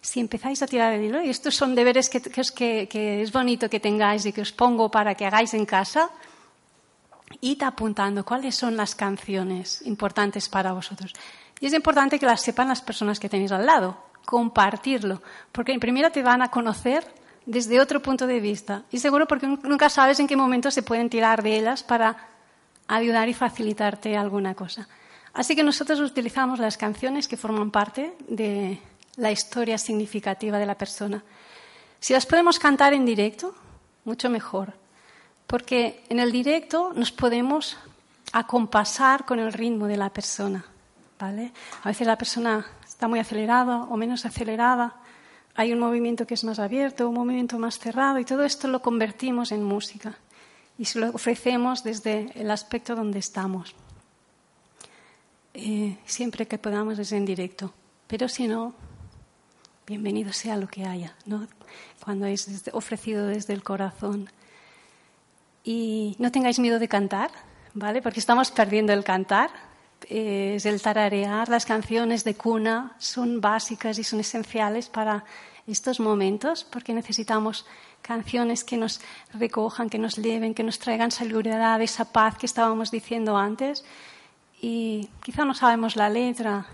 Si 0.00 0.18
empezáis 0.18 0.62
a 0.62 0.66
tirar 0.66 0.94
el 0.94 1.04
hilo, 1.04 1.22
y 1.22 1.28
estos 1.28 1.54
son 1.54 1.74
deberes 1.74 2.08
que 2.08 3.22
es 3.22 3.32
bonito 3.32 3.68
que 3.68 3.80
tengáis 3.80 4.24
y 4.24 4.32
que 4.32 4.40
os 4.40 4.52
pongo 4.52 4.90
para 4.90 5.14
que 5.14 5.26
hagáis 5.26 5.52
en 5.52 5.66
casa, 5.66 6.08
id 7.40 7.62
apuntando 7.62 8.24
cuáles 8.24 8.54
son 8.54 8.76
las 8.76 8.94
canciones 8.94 9.82
importantes 9.82 10.48
para 10.48 10.72
vosotros. 10.72 11.12
Y 11.60 11.66
es 11.66 11.72
importante 11.72 12.18
que 12.18 12.26
las 12.26 12.42
sepan 12.42 12.68
las 12.68 12.82
personas 12.82 13.18
que 13.18 13.28
tenéis 13.28 13.52
al 13.52 13.66
lado, 13.66 13.96
compartirlo, 14.24 15.22
porque 15.52 15.72
en 15.72 15.80
primera 15.80 16.10
te 16.10 16.22
van 16.22 16.42
a 16.42 16.50
conocer 16.50 17.06
desde 17.46 17.80
otro 17.80 18.02
punto 18.02 18.26
de 18.26 18.40
vista. 18.40 18.82
Y 18.90 18.98
seguro 18.98 19.26
porque 19.26 19.46
nunca 19.46 19.88
sabes 19.88 20.20
en 20.20 20.26
qué 20.26 20.36
momento 20.36 20.70
se 20.70 20.82
pueden 20.82 21.08
tirar 21.08 21.42
de 21.42 21.58
ellas 21.58 21.82
para 21.82 22.16
ayudar 22.88 23.28
y 23.28 23.34
facilitarte 23.34 24.16
alguna 24.16 24.54
cosa. 24.54 24.88
Así 25.32 25.54
que 25.54 25.62
nosotros 25.62 26.00
utilizamos 26.00 26.58
las 26.58 26.76
canciones 26.76 27.28
que 27.28 27.36
forman 27.36 27.70
parte 27.70 28.14
de 28.28 28.80
la 29.16 29.30
historia 29.30 29.78
significativa 29.78 30.58
de 30.58 30.66
la 30.66 30.76
persona. 30.76 31.22
Si 32.00 32.12
las 32.12 32.26
podemos 32.26 32.58
cantar 32.58 32.94
en 32.94 33.04
directo, 33.04 33.54
mucho 34.04 34.30
mejor 34.30 34.85
porque 35.46 36.04
en 36.08 36.20
el 36.20 36.32
directo 36.32 36.92
nos 36.94 37.12
podemos 37.12 37.76
acompasar 38.32 39.24
con 39.24 39.38
el 39.38 39.52
ritmo 39.52 39.86
de 39.86 39.96
la 39.96 40.10
persona. 40.10 40.64
¿vale? 41.18 41.52
A 41.82 41.88
veces 41.88 42.06
la 42.06 42.18
persona 42.18 42.66
está 42.86 43.08
muy 43.08 43.18
acelerada 43.18 43.84
o 43.84 43.96
menos 43.96 44.26
acelerada, 44.26 44.96
hay 45.54 45.72
un 45.72 45.78
movimiento 45.78 46.26
que 46.26 46.34
es 46.34 46.44
más 46.44 46.58
abierto, 46.58 47.08
un 47.08 47.14
movimiento 47.14 47.58
más 47.58 47.78
cerrado, 47.78 48.18
y 48.18 48.24
todo 48.24 48.44
esto 48.44 48.68
lo 48.68 48.82
convertimos 48.82 49.52
en 49.52 49.64
música 49.64 50.18
y 50.78 50.84
se 50.84 50.98
lo 50.98 51.08
ofrecemos 51.10 51.82
desde 51.82 52.30
el 52.34 52.50
aspecto 52.50 52.94
donde 52.94 53.18
estamos. 53.18 53.74
Eh, 55.54 55.96
siempre 56.04 56.46
que 56.46 56.58
podamos 56.58 56.98
es 56.98 57.12
en 57.12 57.24
directo, 57.24 57.72
pero 58.06 58.28
si 58.28 58.46
no, 58.46 58.74
bienvenido 59.86 60.34
sea 60.34 60.58
lo 60.58 60.68
que 60.68 60.84
haya, 60.84 61.14
¿no? 61.24 61.48
cuando 62.04 62.26
es 62.26 62.46
ofrecido 62.72 63.26
desde 63.26 63.54
el 63.54 63.62
corazón. 63.62 64.28
Y 65.66 66.14
no 66.20 66.30
tengáis 66.30 66.60
miedo 66.60 66.78
de 66.78 66.86
cantar, 66.86 67.32
¿vale? 67.74 68.00
Porque 68.00 68.20
estamos 68.20 68.52
perdiendo 68.52 68.92
el 68.92 69.02
cantar. 69.02 69.50
Es 70.08 70.64
el 70.64 70.80
tararear, 70.80 71.48
las 71.48 71.66
canciones 71.66 72.22
de 72.22 72.36
cuna 72.36 72.94
son 72.98 73.40
básicas 73.40 73.98
y 73.98 74.04
son 74.04 74.20
esenciales 74.20 74.88
para 74.88 75.24
estos 75.66 75.98
momentos, 75.98 76.62
porque 76.62 76.94
necesitamos 76.94 77.66
canciones 78.00 78.62
que 78.62 78.76
nos 78.76 79.00
recojan, 79.34 79.90
que 79.90 79.98
nos 79.98 80.14
lleven, 80.14 80.54
que 80.54 80.62
nos 80.62 80.78
traigan 80.78 81.10
seguridad, 81.10 81.82
esa 81.82 82.12
paz 82.12 82.38
que 82.38 82.46
estábamos 82.46 82.92
diciendo 82.92 83.36
antes. 83.36 83.84
Y 84.62 85.10
quizá 85.24 85.44
no 85.44 85.54
sabemos 85.54 85.96
la 85.96 86.08
letra, 86.08 86.64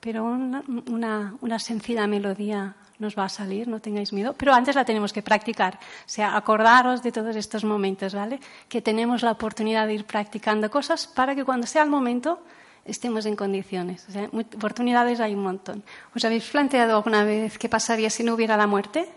pero 0.00 0.24
una, 0.24 0.64
una, 0.88 1.36
una 1.40 1.58
sencilla 1.60 2.08
melodía 2.08 2.74
nos 2.98 3.18
va 3.18 3.24
a 3.24 3.28
salir, 3.28 3.68
no 3.68 3.80
tengáis 3.80 4.12
miedo, 4.12 4.34
pero 4.36 4.54
antes 4.54 4.76
la 4.76 4.84
tenemos 4.84 5.12
que 5.12 5.22
practicar. 5.22 5.74
O 5.74 6.08
sea, 6.08 6.36
acordaros 6.36 7.02
de 7.02 7.12
todos 7.12 7.34
estos 7.36 7.64
momentos, 7.64 8.14
¿vale? 8.14 8.40
Que 8.68 8.80
tenemos 8.80 9.22
la 9.22 9.32
oportunidad 9.32 9.86
de 9.86 9.94
ir 9.94 10.04
practicando 10.04 10.70
cosas 10.70 11.06
para 11.06 11.34
que 11.34 11.44
cuando 11.44 11.66
sea 11.66 11.82
el 11.82 11.90
momento 11.90 12.40
estemos 12.84 13.26
en 13.26 13.36
condiciones. 13.36 14.06
O 14.08 14.12
sea, 14.12 14.28
oportunidades 14.32 15.20
hay 15.20 15.34
un 15.34 15.42
montón. 15.42 15.82
¿Os 16.14 16.24
habéis 16.24 16.44
planteado 16.48 16.96
alguna 16.96 17.24
vez 17.24 17.58
qué 17.58 17.68
pasaría 17.68 18.10
si 18.10 18.22
no 18.22 18.34
hubiera 18.34 18.56
la 18.56 18.66
muerte? 18.66 19.08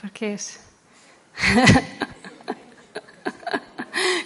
Porque 0.00 0.34
es. 0.34 0.60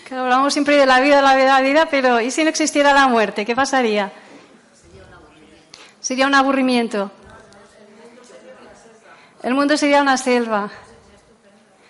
que 0.04 0.14
hablamos 0.14 0.52
siempre 0.52 0.76
de 0.76 0.86
la 0.86 1.00
vida, 1.00 1.22
la 1.22 1.36
vida, 1.36 1.60
la 1.60 1.60
vida, 1.60 1.86
pero 1.90 2.20
¿y 2.20 2.30
si 2.30 2.42
no 2.42 2.50
existiera 2.50 2.92
la 2.92 3.08
muerte? 3.08 3.44
¿Qué 3.44 3.54
pasaría? 3.54 4.12
Sería 6.00 6.26
un 6.26 6.34
aburrimiento. 6.34 7.12
El 9.42 9.54
mundo 9.54 9.76
sería 9.76 10.02
una 10.02 10.16
selva. 10.16 10.70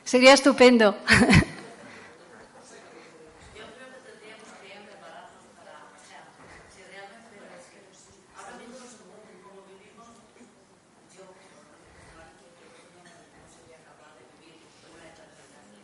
Sería 0.05 0.33
estupendo. 0.33 0.97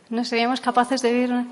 No 0.08 0.24
seríamos 0.24 0.60
capaces 0.60 1.02
de 1.02 1.12
vivir. 1.12 1.44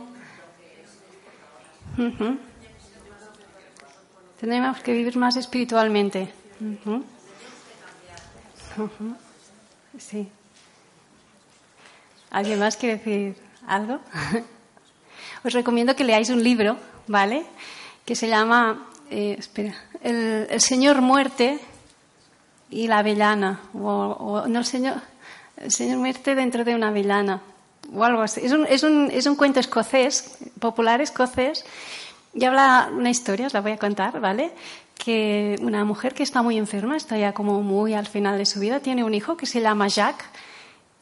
Tenemos 4.41 4.81
que 4.81 4.93
vivir 4.93 5.17
más 5.17 5.37
espiritualmente. 5.37 6.33
Sí. 9.99 10.29
¿Alguien 12.31 12.59
más 12.59 12.77
quiere 12.77 12.99
decir 12.99 13.37
algo? 13.67 14.01
Os 15.45 15.53
recomiendo 15.53 15.95
que 15.95 16.05
leáis 16.05 16.31
un 16.31 16.43
libro, 16.43 16.77
¿vale? 17.07 17.45
Que 18.05 18.17
se 18.17 18.29
llama, 18.29 18.89
eh, 19.11 19.37
espera, 19.39 19.75
el, 20.03 20.61
Señor 20.61 21.01
Muerte 21.01 21.61
y 22.71 22.89
la 22.89 22.99
Avellana. 22.99 23.61
O, 23.75 24.45
no, 24.49 24.59
el 24.59 24.65
Señor, 24.65 24.97
el 25.59 25.71
Señor 25.71 25.99
Muerte 25.99 26.35
dentro 26.35 26.65
de 26.65 26.75
una 26.75 26.89
avellana. 26.89 27.41
O 27.95 28.03
algo 28.03 28.23
así. 28.23 28.41
Es 28.43 28.53
un, 28.53 28.67
es 28.67 28.83
un, 28.83 29.11
es 29.13 29.27
un 29.27 29.37
cuento 29.37 29.61
escocés, 29.61 30.39
popular 30.59 31.01
escocés, 31.01 31.65
y 32.35 32.45
habla 32.45 32.91
una 32.93 33.11
historia, 33.11 33.47
os 33.47 33.55
la 33.55 33.61
voy 33.61 33.73
a 33.73 33.79
contar, 33.79 34.19
¿vale? 34.21 34.51
Que 34.97 35.57
una 35.61 35.85
mujer 35.85 36.15
que 36.15 36.23
está 36.23 36.43
muy 36.43 36.57
enferma, 36.57 36.97
está 36.97 37.19
ya 37.19 37.33
como 37.33 37.63
muy 37.63 37.95
al 37.95 38.07
final 38.07 38.39
de 38.39 38.47
su 38.47 38.61
vida, 38.61 38.81
tiene 38.81 39.05
un 39.05 39.13
hijo 39.15 39.37
que 39.37 39.47
se 39.47 39.61
llama 39.61 39.89
Jack 39.89 40.25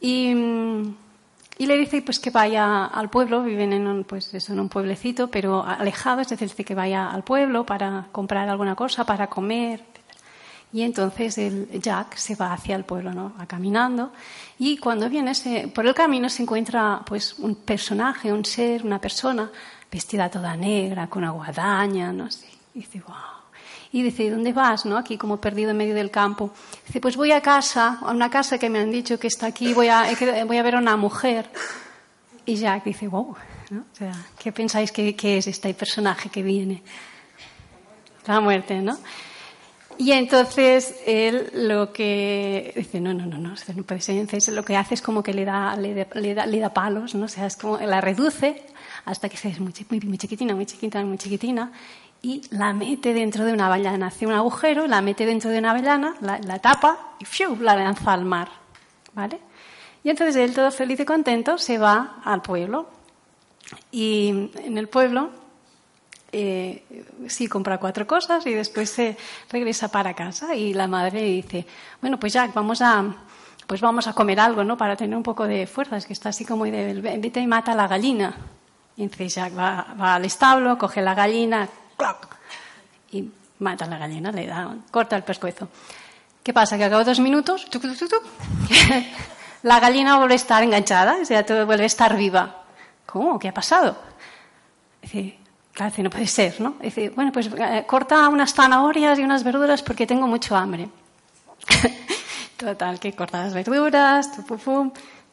y, 0.00 0.32
y 1.58 1.66
le 1.66 1.78
dice 1.78 2.02
pues 2.02 2.18
que 2.18 2.30
vaya 2.30 2.86
al 2.86 3.10
pueblo, 3.10 3.42
viven 3.42 3.72
en 3.72 3.86
un, 3.86 4.04
pues 4.04 4.32
en 4.48 4.58
un 4.58 4.68
pueblecito, 4.68 5.28
pero 5.28 5.64
alejado, 5.64 6.20
es 6.20 6.28
decir, 6.28 6.52
que 6.64 6.74
vaya 6.74 7.10
al 7.10 7.22
pueblo 7.22 7.64
para 7.64 8.08
comprar 8.10 8.48
alguna 8.48 8.74
cosa, 8.74 9.04
para 9.04 9.28
comer. 9.28 9.84
Y 10.72 10.82
entonces 10.82 11.36
el 11.36 11.68
Jack 11.82 12.16
se 12.16 12.34
va 12.34 12.54
hacia 12.54 12.74
el 12.74 12.84
pueblo, 12.84 13.12
¿no? 13.12 13.34
Va 13.38 13.44
caminando 13.44 14.10
y 14.58 14.78
cuando 14.78 15.08
viene 15.10 15.32
por 15.74 15.86
el 15.86 15.92
camino 15.92 16.28
se 16.28 16.42
encuentra 16.42 17.02
pues 17.04 17.38
un 17.38 17.56
personaje, 17.56 18.32
un 18.32 18.44
ser, 18.44 18.86
una 18.86 19.00
persona 19.00 19.50
vestida 19.90 20.30
toda 20.30 20.56
negra, 20.56 21.08
con 21.08 21.24
una 21.24 21.32
guadaña, 21.32 22.12
no 22.12 22.30
sé. 22.30 22.46
Y 22.74 22.78
dice, 22.78 23.02
wow. 23.06 23.41
Y 23.92 24.02
dice, 24.02 24.30
¿dónde 24.30 24.52
vas? 24.54 24.86
¿No? 24.86 24.96
Aquí 24.96 25.18
como 25.18 25.38
perdido 25.38 25.70
en 25.70 25.76
medio 25.76 25.94
del 25.94 26.10
campo. 26.10 26.50
Dice, 26.86 27.00
pues 27.00 27.16
voy 27.16 27.32
a 27.32 27.42
casa, 27.42 27.98
a 28.00 28.10
una 28.10 28.30
casa 28.30 28.58
que 28.58 28.70
me 28.70 28.78
han 28.78 28.90
dicho 28.90 29.18
que 29.18 29.26
está 29.26 29.46
aquí, 29.46 29.74
voy 29.74 29.88
a, 29.88 30.06
voy 30.46 30.56
a 30.56 30.62
ver 30.62 30.76
a 30.76 30.78
una 30.78 30.96
mujer. 30.96 31.50
Y 32.46 32.56
Jack 32.56 32.84
dice, 32.84 33.06
wow, 33.06 33.36
¿no? 33.70 33.80
o 33.80 33.96
sea, 33.96 34.12
¿qué 34.38 34.50
pensáis 34.50 34.90
que, 34.90 35.14
es 35.36 35.46
este 35.46 35.74
personaje 35.74 36.30
que 36.30 36.42
viene? 36.42 36.82
La 38.26 38.40
muerte, 38.40 38.80
¿no? 38.80 38.98
Y 39.98 40.12
entonces 40.12 40.96
él 41.06 41.50
lo 41.52 41.92
que 41.92 42.72
dice, 42.74 42.98
no, 43.00 43.12
no, 43.12 43.26
no, 43.26 43.36
no, 43.36 43.54
no 43.76 43.82
puede 43.82 44.00
ser. 44.00 44.16
Entonces 44.16 44.54
lo 44.54 44.64
que 44.64 44.74
hace 44.74 44.94
es 44.94 45.02
como 45.02 45.22
que 45.22 45.34
le 45.34 45.44
da, 45.44 45.76
le, 45.76 45.94
da, 46.34 46.46
le 46.46 46.58
da 46.60 46.72
palos, 46.72 47.14
¿no? 47.14 47.26
O 47.26 47.28
sea, 47.28 47.46
es 47.46 47.56
como 47.56 47.76
la 47.76 48.00
reduce 48.00 48.64
hasta 49.04 49.28
que 49.28 49.36
se 49.36 49.48
es 49.48 49.60
muy, 49.60 49.72
muy, 50.04 50.18
chiquitina, 50.18 50.54
muy 50.54 50.66
chiquitina, 50.66 51.04
muy 51.04 51.18
chiquitina, 51.18 51.72
y 52.22 52.42
la 52.50 52.72
mete 52.72 53.12
dentro 53.12 53.44
de 53.44 53.52
una 53.52 53.66
avellana. 53.66 54.06
Hace 54.06 54.26
un 54.26 54.32
agujero, 54.32 54.86
la 54.86 55.02
mete 55.02 55.26
dentro 55.26 55.50
de 55.50 55.58
una 55.58 55.72
avellana, 55.72 56.14
la, 56.20 56.58
tapa 56.60 57.14
y 57.18 57.24
¡fiu! 57.24 57.56
la 57.56 57.74
lanza 57.76 58.12
al 58.12 58.24
mar. 58.24 58.48
¿Vale? 59.12 59.40
Y 60.04 60.10
entonces 60.10 60.36
él, 60.36 60.54
todo 60.54 60.70
feliz 60.70 61.00
y 61.00 61.04
contento, 61.04 61.58
se 61.58 61.78
va 61.78 62.20
al 62.24 62.40
pueblo. 62.40 62.88
Y 63.90 64.50
en 64.56 64.78
el 64.78 64.88
pueblo, 64.88 65.30
eh, 66.30 66.84
sí, 67.28 67.46
compra 67.46 67.78
cuatro 67.78 68.06
cosas 68.06 68.46
y 68.46 68.52
después 68.54 68.90
se 68.90 69.16
regresa 69.50 69.88
para 69.88 70.14
casa. 70.14 70.54
Y 70.54 70.74
la 70.74 70.86
madre 70.86 71.22
dice, 71.22 71.66
bueno, 72.00 72.18
pues 72.18 72.32
ya, 72.32 72.46
vamos 72.54 72.80
a, 72.82 73.04
pues 73.66 73.80
vamos 73.80 74.06
a 74.06 74.12
comer 74.12 74.40
algo, 74.40 74.64
¿no? 74.64 74.76
Para 74.76 74.96
tener 74.96 75.16
un 75.16 75.22
poco 75.22 75.46
de 75.46 75.66
fuerzas, 75.66 76.06
que 76.06 76.12
está 76.12 76.30
así 76.30 76.44
como 76.44 76.64
de, 76.64 76.94
vete 77.00 77.40
y 77.40 77.46
mata 77.46 77.72
a 77.72 77.74
la 77.74 77.88
gallina. 77.88 78.34
Y 78.96 79.04
entonces 79.04 79.34
Jack 79.34 79.56
va, 79.56 80.14
al 80.14 80.24
establo, 80.24 80.78
coge 80.78 81.00
la 81.00 81.14
gallina, 81.14 81.68
y 83.10 83.30
mata 83.58 83.84
a 83.84 83.88
la 83.88 83.98
gallina, 83.98 84.32
le 84.32 84.46
da, 84.46 84.74
corta 84.90 85.16
el 85.16 85.22
pescuezo. 85.22 85.68
¿Qué 86.42 86.52
pasa? 86.52 86.76
Que 86.76 86.84
a 86.84 86.90
cabo 86.90 87.04
dos 87.04 87.20
minutos, 87.20 87.68
la 89.62 89.80
gallina 89.80 90.16
vuelve 90.16 90.34
a 90.34 90.36
estar 90.36 90.62
enganchada, 90.62 91.18
o 91.22 91.24
sea, 91.24 91.44
vuelve 91.64 91.84
a 91.84 91.86
estar 91.86 92.16
viva. 92.16 92.62
¿Cómo? 93.06 93.38
¿Qué 93.38 93.48
ha 93.48 93.54
pasado? 93.54 93.96
Dice, 95.00 95.38
claro, 95.72 95.94
no 95.98 96.10
puede 96.10 96.26
ser, 96.26 96.60
¿no? 96.60 96.76
Dice, 96.80 97.10
bueno, 97.10 97.30
pues 97.30 97.48
eh, 97.56 97.84
corta 97.86 98.28
unas 98.28 98.54
zanahorias 98.54 99.18
y 99.18 99.22
unas 99.22 99.44
verduras 99.44 99.82
porque 99.82 100.06
tengo 100.06 100.26
mucho 100.26 100.56
hambre. 100.56 100.88
Total, 102.56 102.98
que 102.98 103.12
corta 103.12 103.44
las 103.44 103.54
verduras, 103.54 104.30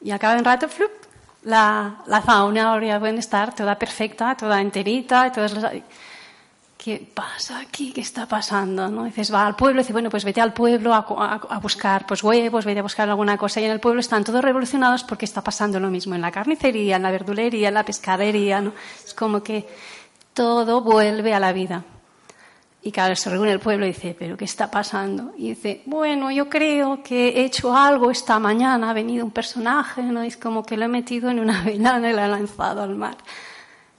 y 0.01 0.12
acaba 0.12 0.38
un 0.38 0.45
rato, 0.45 0.67
flup, 0.69 0.91
la, 1.43 2.03
la 2.05 2.21
fauna 2.21 2.73
habría 2.73 2.99
puede 2.99 3.17
estar 3.19 3.55
toda 3.55 3.77
perfecta, 3.77 4.36
toda 4.36 4.62
enterita, 4.62 5.32
todas 5.32 5.53
¿Qué 6.81 7.05
pasa 7.13 7.59
aquí? 7.59 7.91
¿Qué 7.91 7.99
está 7.99 8.25
pasando? 8.25 8.87
¿no? 8.87 9.03
dices, 9.03 9.33
va 9.33 9.45
al 9.45 9.57
pueblo, 9.57 9.81
dice, 9.81 9.91
bueno, 9.91 10.09
pues 10.09 10.23
vete 10.23 10.39
al 10.39 10.53
pueblo 10.53 10.93
a, 10.93 10.99
a, 10.99 11.59
buscar 11.59 12.05
pues, 12.07 12.23
huevos, 12.23 12.63
vete 12.63 12.79
a 12.79 12.83
buscar 12.83 13.09
alguna 13.09 13.37
cosa. 13.37 13.59
Y 13.59 13.65
en 13.65 13.71
el 13.71 13.81
pueblo 13.81 13.99
están 13.99 14.23
todos 14.23 14.41
revolucionados 14.41 15.03
porque 15.03 15.25
está 15.25 15.43
pasando 15.43 15.77
lo 15.81 15.89
mismo 15.89 16.15
en 16.15 16.21
la 16.21 16.31
carnicería, 16.31 16.95
en 16.95 17.03
la 17.03 17.11
verdulería, 17.11 17.67
en 17.67 17.73
la 17.73 17.83
pescadería. 17.83 18.61
¿no? 18.61 18.71
Es 19.05 19.13
como 19.13 19.43
que 19.43 19.67
todo 20.33 20.79
vuelve 20.79 21.33
a 21.33 21.41
la 21.41 21.51
vida. 21.51 21.83
Y 22.81 22.93
claro, 22.93 23.13
se 23.17 23.29
reúne 23.29 23.51
el 23.51 23.59
pueblo 23.59 23.85
y 23.85 23.89
dice, 23.89 24.15
¿pero 24.17 24.37
qué 24.37 24.45
está 24.45 24.71
pasando? 24.71 25.33
Y 25.37 25.49
dice, 25.49 25.81
bueno, 25.85 26.31
yo 26.31 26.47
creo 26.47 27.03
que 27.03 27.27
he 27.27 27.43
hecho 27.43 27.75
algo 27.75 28.09
esta 28.09 28.39
mañana, 28.39 28.91
ha 28.91 28.93
venido 28.93 29.25
un 29.25 29.31
personaje, 29.31 30.01
¿no? 30.01 30.23
es 30.23 30.37
como 30.37 30.65
que 30.65 30.77
lo 30.77 30.85
he 30.85 30.87
metido 30.87 31.29
en 31.29 31.41
una 31.41 31.61
venana 31.65 32.09
y 32.09 32.13
lo 32.13 32.23
he 32.23 32.27
lanzado 32.29 32.81
al 32.81 32.95
mar. 32.95 33.17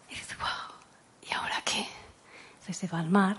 Y 0.08 0.14
dice, 0.14 0.34
wow, 0.40 1.28
¿y 1.30 1.34
ahora 1.34 1.56
qué? 1.62 1.99
Se 2.72 2.86
va 2.86 3.00
al 3.00 3.10
mar. 3.10 3.36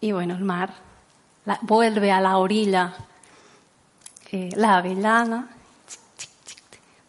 Y 0.00 0.12
bueno, 0.12 0.34
el 0.34 0.44
mar 0.44 0.74
vuelve 1.62 2.12
a 2.12 2.20
la 2.20 2.38
orilla, 2.38 2.94
eh, 4.30 4.50
la 4.54 4.76
avellana, 4.76 5.48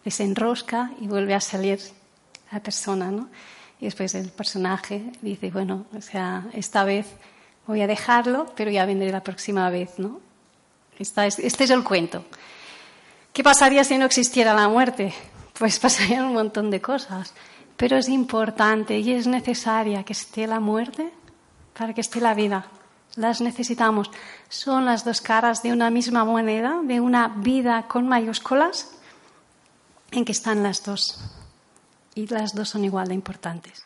desenrosca 0.03 0.91
y 0.99 1.07
vuelve 1.07 1.33
a 1.33 1.41
salir 1.41 1.79
la 2.51 2.59
persona, 2.59 3.11
¿no? 3.11 3.29
Y 3.79 3.85
después 3.85 4.15
el 4.15 4.29
personaje 4.29 5.11
dice, 5.21 5.51
bueno, 5.51 5.85
o 5.95 6.01
sea, 6.01 6.45
esta 6.53 6.83
vez 6.83 7.07
voy 7.67 7.81
a 7.81 7.87
dejarlo, 7.87 8.53
pero 8.55 8.71
ya 8.71 8.85
vendré 8.85 9.11
la 9.11 9.23
próxima 9.23 9.69
vez, 9.69 9.99
¿no? 9.99 10.21
este 10.97 11.63
es 11.65 11.69
el 11.69 11.83
cuento. 11.83 12.23
¿Qué 13.33 13.43
pasaría 13.43 13.83
si 13.83 13.97
no 13.97 14.05
existiera 14.05 14.53
la 14.53 14.69
muerte? 14.69 15.13
Pues 15.59 15.77
pasarían 15.85 16.23
un 16.25 16.33
montón 16.33 16.71
de 16.71 16.81
cosas. 16.81 17.33
Pero 17.77 17.97
es 17.97 18.09
importante 18.09 18.99
y 18.99 19.11
es 19.11 19.27
necesaria 19.27 20.03
que 20.03 20.13
esté 20.13 20.47
la 20.47 20.59
muerte 20.59 21.11
para 21.77 21.93
que 21.93 22.01
esté 22.01 22.21
la 22.21 22.33
vida. 22.33 22.67
Las 23.15 23.41
necesitamos. 23.41 24.11
Son 24.49 24.85
las 24.85 25.05
dos 25.05 25.21
caras 25.21 25.63
de 25.63 25.71
una 25.71 25.89
misma 25.89 26.25
moneda, 26.25 26.81
de 26.83 26.99
una 26.99 27.29
vida 27.29 27.87
con 27.87 28.07
mayúsculas, 28.07 28.91
en 30.11 30.25
que 30.25 30.31
están 30.31 30.63
las 30.63 30.83
dos 30.83 31.19
y 32.15 32.27
las 32.27 32.55
dos 32.55 32.69
son 32.69 32.85
igual 32.85 33.09
de 33.09 33.13
importantes. 33.13 33.83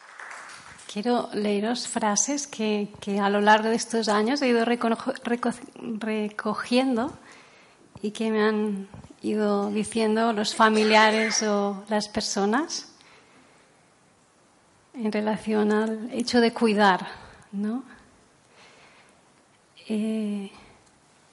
Quiero 0.92 1.30
leeros 1.34 1.88
frases 1.88 2.48
que, 2.48 2.90
a 3.22 3.30
lo 3.30 3.42
largo 3.42 3.70
de 3.70 3.76
estos 3.76 4.08
años 4.08 4.42
he 4.42 4.48
ido 4.48 4.66
recogiendo 6.02 7.14
y 8.02 8.12
que 8.12 8.32
me 8.32 8.42
han 8.42 8.88
ido 9.22 9.70
diciendo 9.70 10.34
los 10.34 10.56
familiares 10.56 11.44
o 11.44 11.84
las 11.90 12.08
personas 12.08 12.89
en 15.04 15.12
relación 15.12 15.72
al 15.72 16.10
hecho 16.12 16.42
de 16.42 16.52
cuidar, 16.52 17.08
¿no? 17.54 17.84
Eh, 19.88 20.52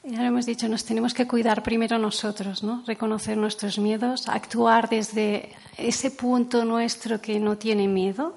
ya 0.04 0.18
lo 0.20 0.24
hemos 0.24 0.46
dicho, 0.46 0.68
nos 0.68 0.84
tenemos 0.84 1.12
que 1.12 1.26
cuidar 1.26 1.64
primero 1.64 1.98
nosotros, 1.98 2.62
¿no? 2.62 2.84
Reconocer 2.86 3.36
nuestros 3.36 3.78
miedos, 3.78 4.28
actuar 4.28 4.88
desde 4.88 5.52
ese 5.76 6.12
punto 6.12 6.64
nuestro 6.64 7.20
que 7.20 7.40
no 7.40 7.58
tiene 7.58 7.88
miedo. 7.88 8.36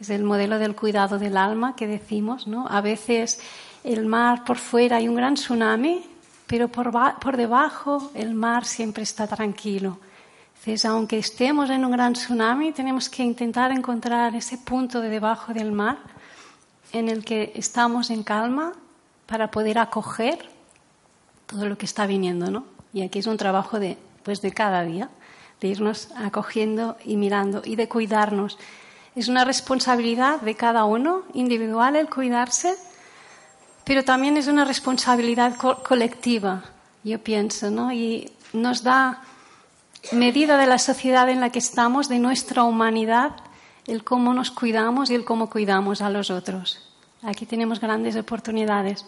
Es 0.00 0.10
el 0.10 0.24
modelo 0.24 0.58
del 0.58 0.74
cuidado 0.74 1.18
del 1.18 1.36
alma 1.36 1.76
que 1.76 1.86
decimos, 1.86 2.48
¿no? 2.48 2.66
A 2.68 2.80
veces 2.80 3.40
el 3.84 4.04
mar 4.06 4.44
por 4.44 4.58
fuera 4.58 4.96
hay 4.96 5.08
un 5.08 5.14
gran 5.14 5.34
tsunami, 5.34 6.02
pero 6.48 6.66
por, 6.66 6.90
por 7.20 7.36
debajo 7.36 8.10
el 8.14 8.34
mar 8.34 8.64
siempre 8.64 9.04
está 9.04 9.28
tranquilo. 9.28 10.00
Entonces, 10.60 10.84
aunque 10.84 11.18
estemos 11.18 11.70
en 11.70 11.86
un 11.86 11.92
gran 11.92 12.12
tsunami, 12.12 12.72
tenemos 12.72 13.08
que 13.08 13.22
intentar 13.22 13.72
encontrar 13.72 14.34
ese 14.36 14.58
punto 14.58 15.00
de 15.00 15.08
debajo 15.08 15.54
del 15.54 15.72
mar 15.72 15.96
en 16.92 17.08
el 17.08 17.24
que 17.24 17.52
estamos 17.54 18.10
en 18.10 18.22
calma 18.22 18.74
para 19.24 19.50
poder 19.50 19.78
acoger 19.78 20.38
todo 21.46 21.64
lo 21.66 21.78
que 21.78 21.86
está 21.86 22.06
viniendo, 22.06 22.50
¿no? 22.50 22.66
Y 22.92 23.00
aquí 23.00 23.20
es 23.20 23.26
un 23.26 23.38
trabajo 23.38 23.80
de, 23.80 23.96
pues 24.22 24.42
de 24.42 24.52
cada 24.52 24.84
día, 24.84 25.08
de 25.62 25.68
irnos 25.68 26.10
acogiendo 26.14 26.98
y 27.06 27.16
mirando 27.16 27.62
y 27.64 27.76
de 27.76 27.88
cuidarnos. 27.88 28.58
Es 29.16 29.28
una 29.28 29.46
responsabilidad 29.46 30.42
de 30.42 30.56
cada 30.56 30.84
uno 30.84 31.22
individual 31.32 31.96
el 31.96 32.10
cuidarse, 32.10 32.76
pero 33.84 34.04
también 34.04 34.36
es 34.36 34.46
una 34.46 34.66
responsabilidad 34.66 35.56
colectiva, 35.56 36.64
yo 37.02 37.18
pienso, 37.18 37.70
¿no? 37.70 37.90
Y 37.94 38.30
nos 38.52 38.82
da 38.82 39.22
medida 40.12 40.58
de 40.58 40.66
la 40.66 40.78
sociedad 40.78 41.28
en 41.28 41.40
la 41.40 41.50
que 41.50 41.58
estamos, 41.58 42.08
de 42.08 42.18
nuestra 42.18 42.64
humanidad, 42.64 43.36
el 43.86 44.04
cómo 44.04 44.34
nos 44.34 44.50
cuidamos 44.50 45.10
y 45.10 45.14
el 45.14 45.24
cómo 45.24 45.50
cuidamos 45.50 46.02
a 46.02 46.10
los 46.10 46.30
otros. 46.30 46.90
Aquí 47.22 47.46
tenemos 47.46 47.80
grandes 47.80 48.16
oportunidades, 48.16 49.04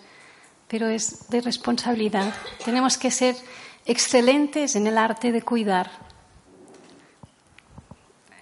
pero 0.68 0.88
es 0.88 1.28
de 1.30 1.40
responsabilidad. 1.40 2.34
Tenemos 2.64 2.98
que 2.98 3.10
ser 3.10 3.36
excelentes 3.86 4.76
en 4.76 4.86
el 4.86 4.98
arte 4.98 5.32
de 5.32 5.42
cuidar. 5.42 5.90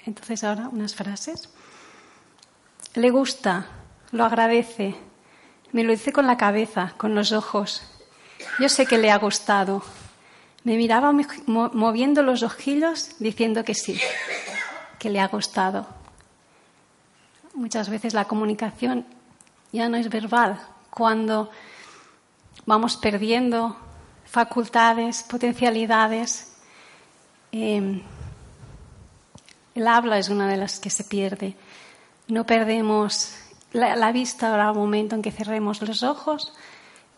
Entonces 0.07 0.43
ahora 0.45 0.69
unas 0.69 0.95
frases. 0.95 1.49
Le 2.95 3.11
gusta, 3.11 3.67
lo 4.11 4.25
agradece, 4.25 4.97
me 5.73 5.85
lo 5.85 5.93
dice 5.93 6.13
con 6.13 6.27
la 6.27 6.37
cabeza, 6.37 6.95
con 6.97 7.15
los 7.15 7.31
ojos. 7.31 7.83
Yo 8.59 8.69
sé 8.69 8.87
que 8.87 8.99
le 8.99 9.11
ha 9.11 9.19
gustado, 9.19 9.85
me 10.65 10.77
miraba 10.77 11.13
moviendo 11.47 12.23
los 12.23 12.43
ojillos 12.43 13.11
diciendo 13.19 13.65
que 13.65 13.75
sí, 13.75 13.99
que 14.99 15.11
le 15.11 15.21
ha 15.21 15.29
gustado. 15.29 15.87
Muchas 17.55 17.89
veces 17.89 18.15
la 18.15 18.27
comunicación 18.27 19.07
ya 19.73 19.89
no 19.89 19.97
es 19.97 20.09
verbal. 20.11 20.61
Cuando 20.91 21.51
vamos 22.67 22.97
perdiendo 22.97 23.77
facultades, 24.25 25.23
potencialidades, 25.23 26.53
em, 27.53 28.03
el 29.75 29.89
habla 29.89 30.19
es 30.19 30.29
una 30.29 30.47
de 30.47 30.57
las 30.57 30.79
que 30.79 30.91
se 30.91 31.05
pierde. 31.05 31.57
No 32.29 32.45
perdemos 32.45 33.35
la, 33.73 33.97
la 33.97 34.13
vista 34.13 34.51
habrá 34.51 34.73
un 34.73 34.79
momento 34.79 35.15
en 35.15 35.23
que 35.23 35.31
cerremos 35.31 35.81
los 35.83 36.03
ojos, 36.03 36.53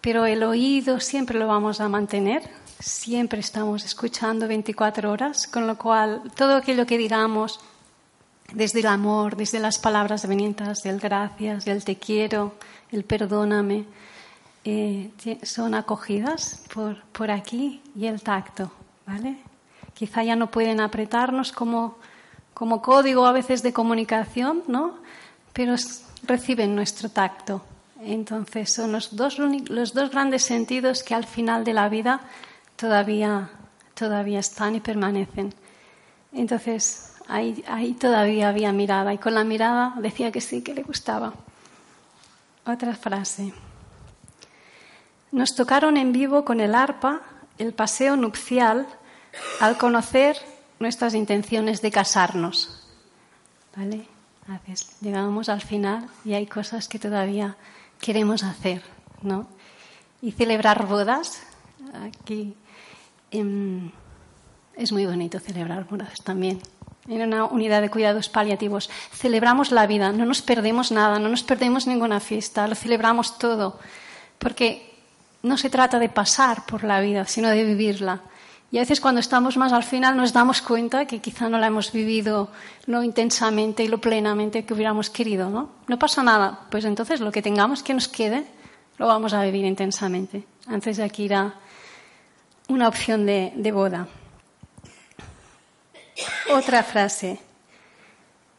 pero 0.00 0.26
el 0.26 0.42
oído 0.42 1.00
siempre 1.00 1.38
lo 1.38 1.46
vamos 1.46 1.80
a 1.80 1.88
mantener 1.88 2.48
siempre 2.82 3.40
estamos 3.40 3.84
escuchando 3.84 4.48
24 4.48 5.10
horas, 5.10 5.46
con 5.46 5.66
lo 5.66 5.78
cual 5.78 6.22
todo 6.34 6.56
aquello 6.56 6.84
que 6.84 6.98
digamos 6.98 7.60
desde 8.52 8.80
el 8.80 8.86
amor, 8.86 9.36
desde 9.36 9.60
las 9.60 9.78
palabras 9.78 10.26
venientes 10.26 10.82
del 10.82 10.98
gracias, 10.98 11.64
del 11.64 11.84
te 11.84 11.96
quiero, 11.96 12.54
el 12.90 13.04
perdóname, 13.04 13.86
eh, 14.64 15.10
son 15.42 15.74
acogidas 15.74 16.64
por, 16.74 17.02
por 17.12 17.30
aquí 17.30 17.80
y 17.96 18.06
el 18.06 18.20
tacto, 18.20 18.70
¿vale? 19.06 19.38
Quizá 19.94 20.24
ya 20.24 20.36
no 20.36 20.50
pueden 20.50 20.80
apretarnos 20.80 21.52
como, 21.52 21.98
como 22.52 22.82
código 22.82 23.26
a 23.26 23.32
veces 23.32 23.62
de 23.62 23.72
comunicación, 23.72 24.64
¿no? 24.66 24.96
Pero 25.52 25.76
reciben 26.24 26.74
nuestro 26.74 27.08
tacto. 27.08 27.62
Entonces 28.00 28.72
son 28.72 28.92
los 28.92 29.14
dos, 29.14 29.38
los 29.38 29.94
dos 29.94 30.10
grandes 30.10 30.42
sentidos 30.42 31.04
que 31.04 31.14
al 31.14 31.24
final 31.24 31.64
de 31.64 31.72
la 31.72 31.88
vida 31.88 32.20
todavía, 32.82 33.48
todavía 33.94 34.40
están 34.40 34.74
y 34.74 34.80
permanecen. 34.80 35.54
Entonces, 36.32 37.14
ahí, 37.28 37.62
ahí 37.68 37.94
todavía 37.94 38.48
había 38.48 38.72
mirada 38.72 39.14
y 39.14 39.18
con 39.18 39.34
la 39.34 39.44
mirada 39.44 39.94
decía 39.98 40.32
que 40.32 40.40
sí, 40.40 40.62
que 40.62 40.74
le 40.74 40.82
gustaba. 40.82 41.32
Otra 42.66 42.96
frase. 42.96 43.52
Nos 45.30 45.54
tocaron 45.54 45.96
en 45.96 46.12
vivo 46.12 46.44
con 46.44 46.58
el 46.58 46.74
arpa 46.74 47.20
el 47.56 47.72
paseo 47.72 48.16
nupcial 48.16 48.88
al 49.60 49.78
conocer 49.78 50.36
nuestras 50.80 51.14
intenciones 51.14 51.82
de 51.82 51.92
casarnos. 51.92 52.82
¿Vale? 53.76 54.08
Llegamos 55.00 55.48
al 55.48 55.60
final 55.60 56.08
y 56.24 56.34
hay 56.34 56.46
cosas 56.46 56.88
que 56.88 56.98
todavía 56.98 57.56
queremos 58.00 58.42
hacer, 58.42 58.82
¿no? 59.22 59.46
Y 60.20 60.32
celebrar 60.32 60.86
bodas. 60.86 61.44
Aquí 61.94 62.56
es 63.32 64.92
muy 64.92 65.06
bonito 65.06 65.40
celebrar 65.40 65.86
bodas 65.88 66.22
también. 66.22 66.60
En 67.08 67.20
una 67.22 67.46
unidad 67.46 67.82
de 67.82 67.90
cuidados 67.90 68.28
paliativos 68.28 68.88
celebramos 69.12 69.72
la 69.72 69.86
vida, 69.86 70.12
no 70.12 70.24
nos 70.24 70.42
perdemos 70.42 70.92
nada, 70.92 71.18
no 71.18 71.28
nos 71.28 71.42
perdemos 71.42 71.86
ninguna 71.86 72.20
fiesta, 72.20 72.68
lo 72.68 72.76
celebramos 72.76 73.38
todo, 73.38 73.78
porque 74.38 74.92
no 75.42 75.56
se 75.56 75.70
trata 75.70 75.98
de 75.98 76.08
pasar 76.08 76.64
por 76.66 76.84
la 76.84 77.00
vida, 77.00 77.26
sino 77.26 77.48
de 77.48 77.64
vivirla. 77.64 78.20
Y 78.70 78.78
a 78.78 78.80
veces 78.80 79.00
cuando 79.00 79.20
estamos 79.20 79.56
más 79.56 79.72
al 79.72 79.82
final 79.82 80.16
nos 80.16 80.32
damos 80.32 80.62
cuenta 80.62 81.04
que 81.04 81.20
quizá 81.20 81.48
no 81.48 81.58
la 81.58 81.66
hemos 81.66 81.92
vivido 81.92 82.48
lo 82.86 83.02
intensamente 83.02 83.82
y 83.82 83.88
lo 83.88 83.98
plenamente 83.98 84.64
que 84.64 84.72
hubiéramos 84.72 85.10
querido, 85.10 85.50
¿no? 85.50 85.70
No 85.88 85.98
pasa 85.98 86.22
nada, 86.22 86.60
pues 86.70 86.84
entonces 86.84 87.20
lo 87.20 87.32
que 87.32 87.42
tengamos 87.42 87.82
que 87.82 87.92
nos 87.94 88.08
quede 88.08 88.46
lo 88.96 89.08
vamos 89.08 89.34
a 89.34 89.42
vivir 89.42 89.64
intensamente. 89.64 90.44
Antes 90.66 90.96
de 90.96 91.02
aquí 91.02 91.24
ir 91.24 91.34
a 91.34 91.54
una 92.72 92.88
opción 92.88 93.26
de, 93.26 93.72
boda. 93.72 94.08
Otra 96.50 96.82
frase. 96.82 97.38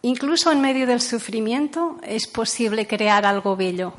Incluso 0.02 0.52
en 0.52 0.62
medio 0.62 0.86
del 0.86 1.02
sufrimiento 1.02 1.98
es 2.04 2.28
posible 2.28 2.88
crear 2.88 3.26
algo 3.26 3.56
bello. 3.56 3.94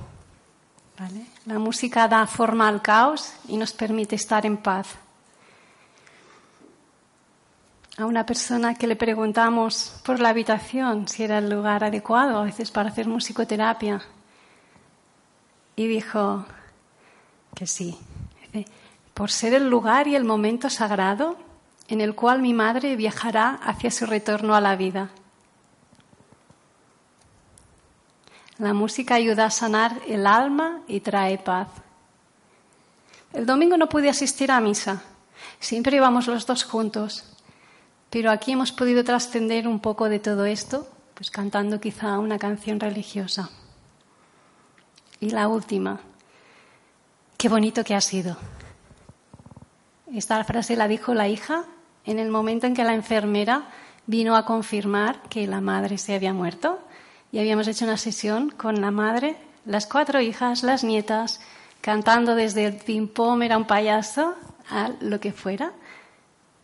La 1.46 1.59
música 1.59 2.07
da 2.09 2.27
forma 2.27 2.68
al 2.68 2.81
caos 2.81 3.35
y 3.48 3.57
nos 3.57 3.72
permite 3.72 4.14
estar 4.14 4.46
en 4.46 4.57
paz. 4.57 4.87
A 7.96 8.07
una 8.07 8.27
persona 8.27 8.74
que 8.74 8.87
le 8.87 8.96
preguntamos 8.96 10.00
por 10.05 10.20
la 10.20 10.31
habitación 10.31 11.07
si 11.09 11.22
era 11.22 11.38
el 11.38 11.48
lugar 11.48 11.85
adecuado 11.85 12.38
a 12.38 12.44
veces 12.44 12.70
para 12.70 12.90
hacer 12.90 13.07
musicoterapia 13.07 14.03
y 15.77 15.87
dijo 15.87 16.44
que 17.55 17.66
sí 17.66 17.96
por 19.14 19.31
ser 19.31 19.55
el 19.55 19.70
lugar 19.70 20.09
y 20.09 20.16
el 20.16 20.24
momento 20.24 20.68
sagrado 20.68 21.37
en 21.88 22.00
el 22.00 22.14
cual 22.14 22.42
mi 22.42 22.53
madre 22.53 22.96
viajará 22.96 23.61
hacia 23.62 23.90
su 23.90 24.07
retorno 24.07 24.55
a 24.55 24.61
la 24.61 24.74
vida. 24.77 25.11
La 28.59 28.72
música 28.72 29.14
ayuda 29.14 29.46
a 29.46 29.50
sanar 29.50 30.00
el 30.07 30.27
alma 30.27 30.81
y 30.87 31.00
trae 31.00 31.38
paz. 31.38 31.68
El 33.33 33.46
domingo 33.46 33.77
no 33.77 33.88
pude 33.88 34.09
asistir 34.09 34.50
a 34.50 34.61
misa. 34.61 35.03
Siempre 35.59 35.96
íbamos 35.96 36.29
los 36.29 36.46
dos 36.46 36.64
juntos. 36.64 37.24
Pero 38.11 38.31
aquí 38.31 38.53
hemos 38.53 38.70
podido 38.70 39.03
trascender 39.03 39.66
un 39.66 39.81
poco 39.81 40.09
de 40.09 40.20
todo 40.20 40.44
esto, 40.44 40.88
pues 41.14 41.33
cantando 41.33 41.81
quizá 41.81 42.18
una 42.20 42.38
canción 42.38 42.79
religiosa. 42.79 43.50
Y 45.18 45.31
la 45.31 45.48
última. 45.48 45.98
Qué 47.37 47.48
bonito 47.48 47.83
que 47.83 47.96
ha 47.96 48.00
sido. 48.00 48.37
Esta 50.14 50.44
frase 50.44 50.77
la 50.77 50.87
dijo 50.87 51.12
la 51.12 51.27
hija 51.27 51.64
en 52.05 52.20
el 52.20 52.31
momento 52.31 52.68
en 52.68 52.74
que 52.74 52.85
la 52.85 52.94
enfermera 52.94 53.64
vino 54.07 54.37
a 54.37 54.46
confirmar 54.46 55.20
que 55.22 55.48
la 55.48 55.61
madre 55.61 55.98
se 55.98 56.14
había 56.14 56.33
muerto 56.33 56.79
y 57.33 57.40
habíamos 57.40 57.66
hecho 57.66 57.85
una 57.85 57.96
sesión 57.96 58.50
con 58.50 58.81
la 58.81 58.92
madre, 58.92 59.37
las 59.66 59.88
cuatro 59.88 60.20
hijas, 60.20 60.62
las 60.62 60.85
nietas, 60.85 61.40
cantando 61.81 62.37
desde 62.37 62.64
el 62.64 62.77
ping-pong, 62.77 63.42
era 63.42 63.57
un 63.57 63.66
payaso, 63.66 64.37
a 64.70 64.92
lo 65.00 65.18
que 65.18 65.33
fuera. 65.33 65.72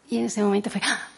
Y 0.09 0.19
en 0.19 0.27
ese 0.27 0.45
momento 0.45 0.71
fue, 0.71 0.81
¡ah! 0.85 1.09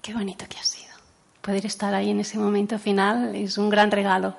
¡Qué 0.00 0.14
bonito 0.14 0.46
que 0.48 0.58
ha 0.58 0.62
sido! 0.62 0.92
Poder 1.40 1.66
estar 1.66 1.92
ahí 1.94 2.10
en 2.10 2.20
ese 2.20 2.38
momento 2.38 2.78
final 2.78 3.34
es 3.34 3.58
un 3.58 3.70
gran 3.70 3.90
regalo. 3.90 4.36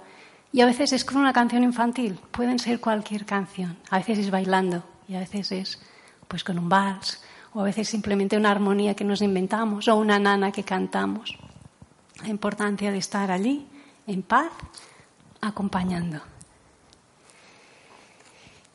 Y 0.54 0.62
a 0.62 0.66
veces 0.66 0.94
es 0.94 1.04
con 1.04 1.18
una 1.18 1.34
canción 1.34 1.66
infantil, 1.66 2.18
pueden 2.32 2.58
ser 2.58 2.80
cualquier 2.80 3.26
canción. 3.26 3.78
A 3.90 3.98
veces 3.98 4.20
es 4.20 4.32
bailando 4.32 4.86
y 5.10 5.16
a 5.16 5.20
veces 5.20 5.52
es 5.52 5.82
pues 6.30 6.46
con 6.46 6.58
un 6.58 6.70
vals 6.70 7.22
o 7.54 7.62
a 7.62 7.64
veces 7.64 7.88
simplemente 7.88 8.38
una 8.38 8.52
armonía 8.52 8.96
que 8.96 9.04
nos 9.04 9.22
inventamos 9.22 9.88
o 9.88 9.96
una 9.96 10.20
nana 10.20 10.52
que 10.52 10.64
cantamos. 10.64 11.38
La 12.22 12.30
importancia 12.30 12.92
de 12.92 12.98
estar 12.98 13.32
allí, 13.32 13.68
en 14.08 14.24
paz, 14.24 14.52
acompañando. 15.42 16.22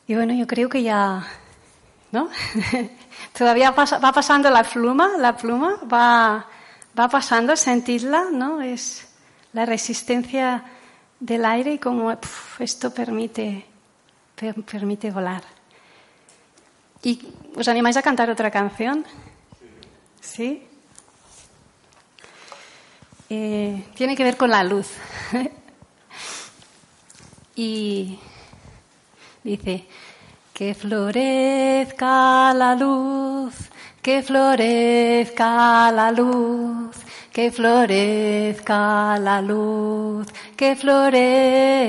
Y 0.07 0.15
bueno, 0.15 0.33
yo 0.33 0.47
creo 0.47 0.69
que 0.69 0.81
ya, 0.81 1.23
¿no? 2.11 2.29
Todavía 3.37 3.71
va 3.71 4.11
pasando 4.11 4.49
la 4.49 4.63
pluma, 4.63 5.11
la 5.17 5.35
pluma 5.35 5.79
va, 5.91 6.45
va 6.97 7.09
pasando, 7.09 7.55
sentirla, 7.55 8.25
¿no? 8.31 8.61
Es 8.61 9.07
la 9.53 9.65
resistencia 9.65 10.63
del 11.19 11.45
aire 11.45 11.73
y 11.73 11.79
como 11.79 12.15
esto 12.59 12.93
permite, 12.93 13.65
permite 14.35 15.11
volar. 15.11 15.43
¿Y 17.03 17.19
os 17.55 17.67
animáis 17.67 17.97
a 17.97 18.01
cantar 18.01 18.29
otra 18.29 18.51
canción? 18.51 19.05
¿Sí? 20.21 20.63
Eh, 23.29 23.85
tiene 23.95 24.15
que 24.15 24.23
ver 24.23 24.37
con 24.37 24.49
la 24.49 24.63
luz. 24.63 24.87
y 27.55 28.19
dice, 29.43 29.85
que 30.53 30.73
florezca 30.73 32.53
la 32.53 32.75
luz, 32.75 33.53
que 34.01 34.23
florezca 34.23 35.91
la 35.91 36.11
luz, 36.11 36.97
que 37.31 37.51
florezca 37.51 39.17
la 39.19 39.41
luz, 39.41 40.27
que 40.57 40.75
florezca. 40.75 41.85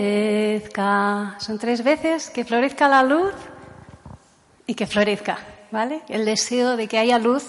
Son 1.39 1.59
tres 1.59 1.83
veces, 1.83 2.31
que 2.31 2.45
florezca 2.45 2.89
la 2.89 3.03
luz 3.03 3.35
y 4.71 4.75
que 4.77 4.87
florezca, 4.87 5.37
¿vale? 5.73 6.03
El 6.09 6.25
deseo 6.25 6.77
de 6.77 6.87
que 6.87 6.97
haya 6.97 7.19
luz 7.19 7.43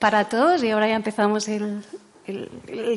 para 0.00 0.24
todos 0.24 0.64
y 0.64 0.70
ahora 0.72 0.88
ya 0.88 0.96
empezamos 0.96 1.46
el, 1.46 1.84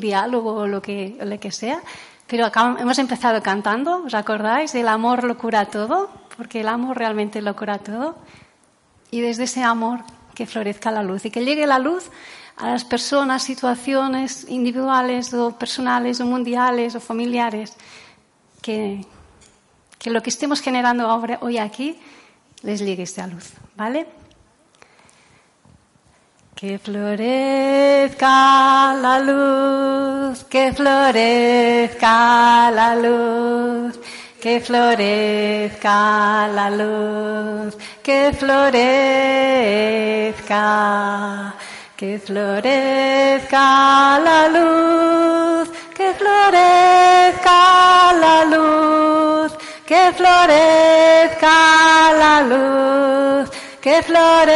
diálogo 0.01 0.55
o 0.55 0.67
lo 0.67 0.81
que, 0.81 1.15
lo 1.21 1.39
que 1.39 1.51
sea. 1.51 1.79
Pero 2.25 2.47
acá 2.47 2.77
hemos 2.79 2.97
empezado 2.97 3.43
cantando, 3.43 4.05
¿os 4.05 4.15
acordáis? 4.15 4.73
El 4.73 4.87
amor 4.87 5.23
lo 5.23 5.37
cura 5.37 5.65
todo, 5.65 6.09
porque 6.35 6.61
el 6.61 6.67
amor 6.67 6.97
realmente 6.97 7.43
lo 7.43 7.55
cura 7.55 7.77
todo. 7.77 8.15
Y 9.11 9.21
desde 9.21 9.43
ese 9.43 9.61
amor 9.61 9.99
que 10.33 10.47
florezca 10.47 10.89
la 10.89 11.03
luz 11.03 11.25
y 11.25 11.29
que 11.29 11.45
llegue 11.45 11.67
la 11.67 11.77
luz 11.77 12.09
a 12.57 12.71
las 12.71 12.83
personas, 12.85 13.43
situaciones 13.43 14.47
individuales 14.49 15.31
o 15.35 15.51
personales 15.51 16.19
o 16.21 16.25
mundiales 16.25 16.95
o 16.95 16.99
familiares, 16.99 17.75
que, 18.63 19.05
que 19.99 20.09
lo 20.09 20.23
que 20.23 20.31
estemos 20.31 20.59
generando 20.59 21.07
ahora, 21.07 21.37
hoy 21.43 21.59
aquí 21.59 21.99
les 22.63 22.81
llegue 22.81 23.03
esta 23.03 23.27
luz, 23.27 23.51
¿vale? 23.75 24.07
Que 26.55 26.77
florezca 26.77 28.27
la 29.01 29.19
luz, 29.19 30.43
que 30.43 30.73
florezca 30.73 32.69
la 32.71 32.95
luz, 32.95 33.97
que 34.41 34.59
florezca 34.59 36.49
la 36.53 36.69
luz, 36.69 37.77
que 38.03 38.33
florezca, 38.33 38.75
que 41.95 42.19
florezca 42.19 44.19
la 44.19 44.49
luz, 44.49 45.69
que 45.95 46.13
florezca 46.13 48.13
la 48.19 48.43
luz, 48.45 49.53
que 49.89 50.03
florezca 50.19 51.57
la 52.21 52.35
luz 52.51 53.49
que 53.81 54.03
florezca, 54.03 54.47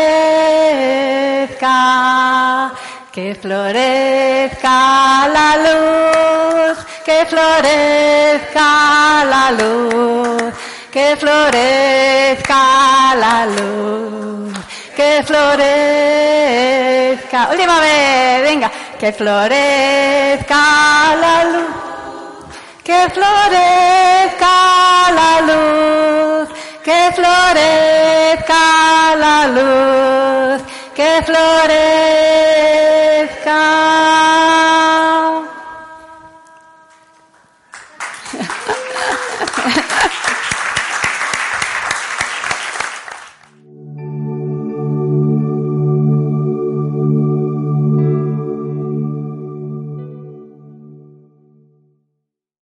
que 3.11 3.35
florezca 3.35 5.27
la 5.37 5.57
luz, 5.65 6.77
que 7.05 7.25
florezca 7.25 9.25
la 9.33 9.51
luz, 9.51 10.53
que 10.91 11.15
florezca 11.15 13.15
la 13.15 13.45
luz, 13.45 14.53
que 14.95 15.23
florezca, 15.23 15.49
última 17.49 17.79
vez, 17.79 18.43
venga, 18.43 18.71
que 18.99 19.11
florezca 19.13 21.15
la 21.15 21.43
luz, 21.45 21.92
que 22.83 22.99
florezca 23.15 24.55
la 25.19 25.31
luz 25.47 25.73
que 26.83 27.11
florezca 27.15 29.15
la 29.15 29.47
luz, 29.47 30.61
que 30.93 31.23
florezca 31.23 32.52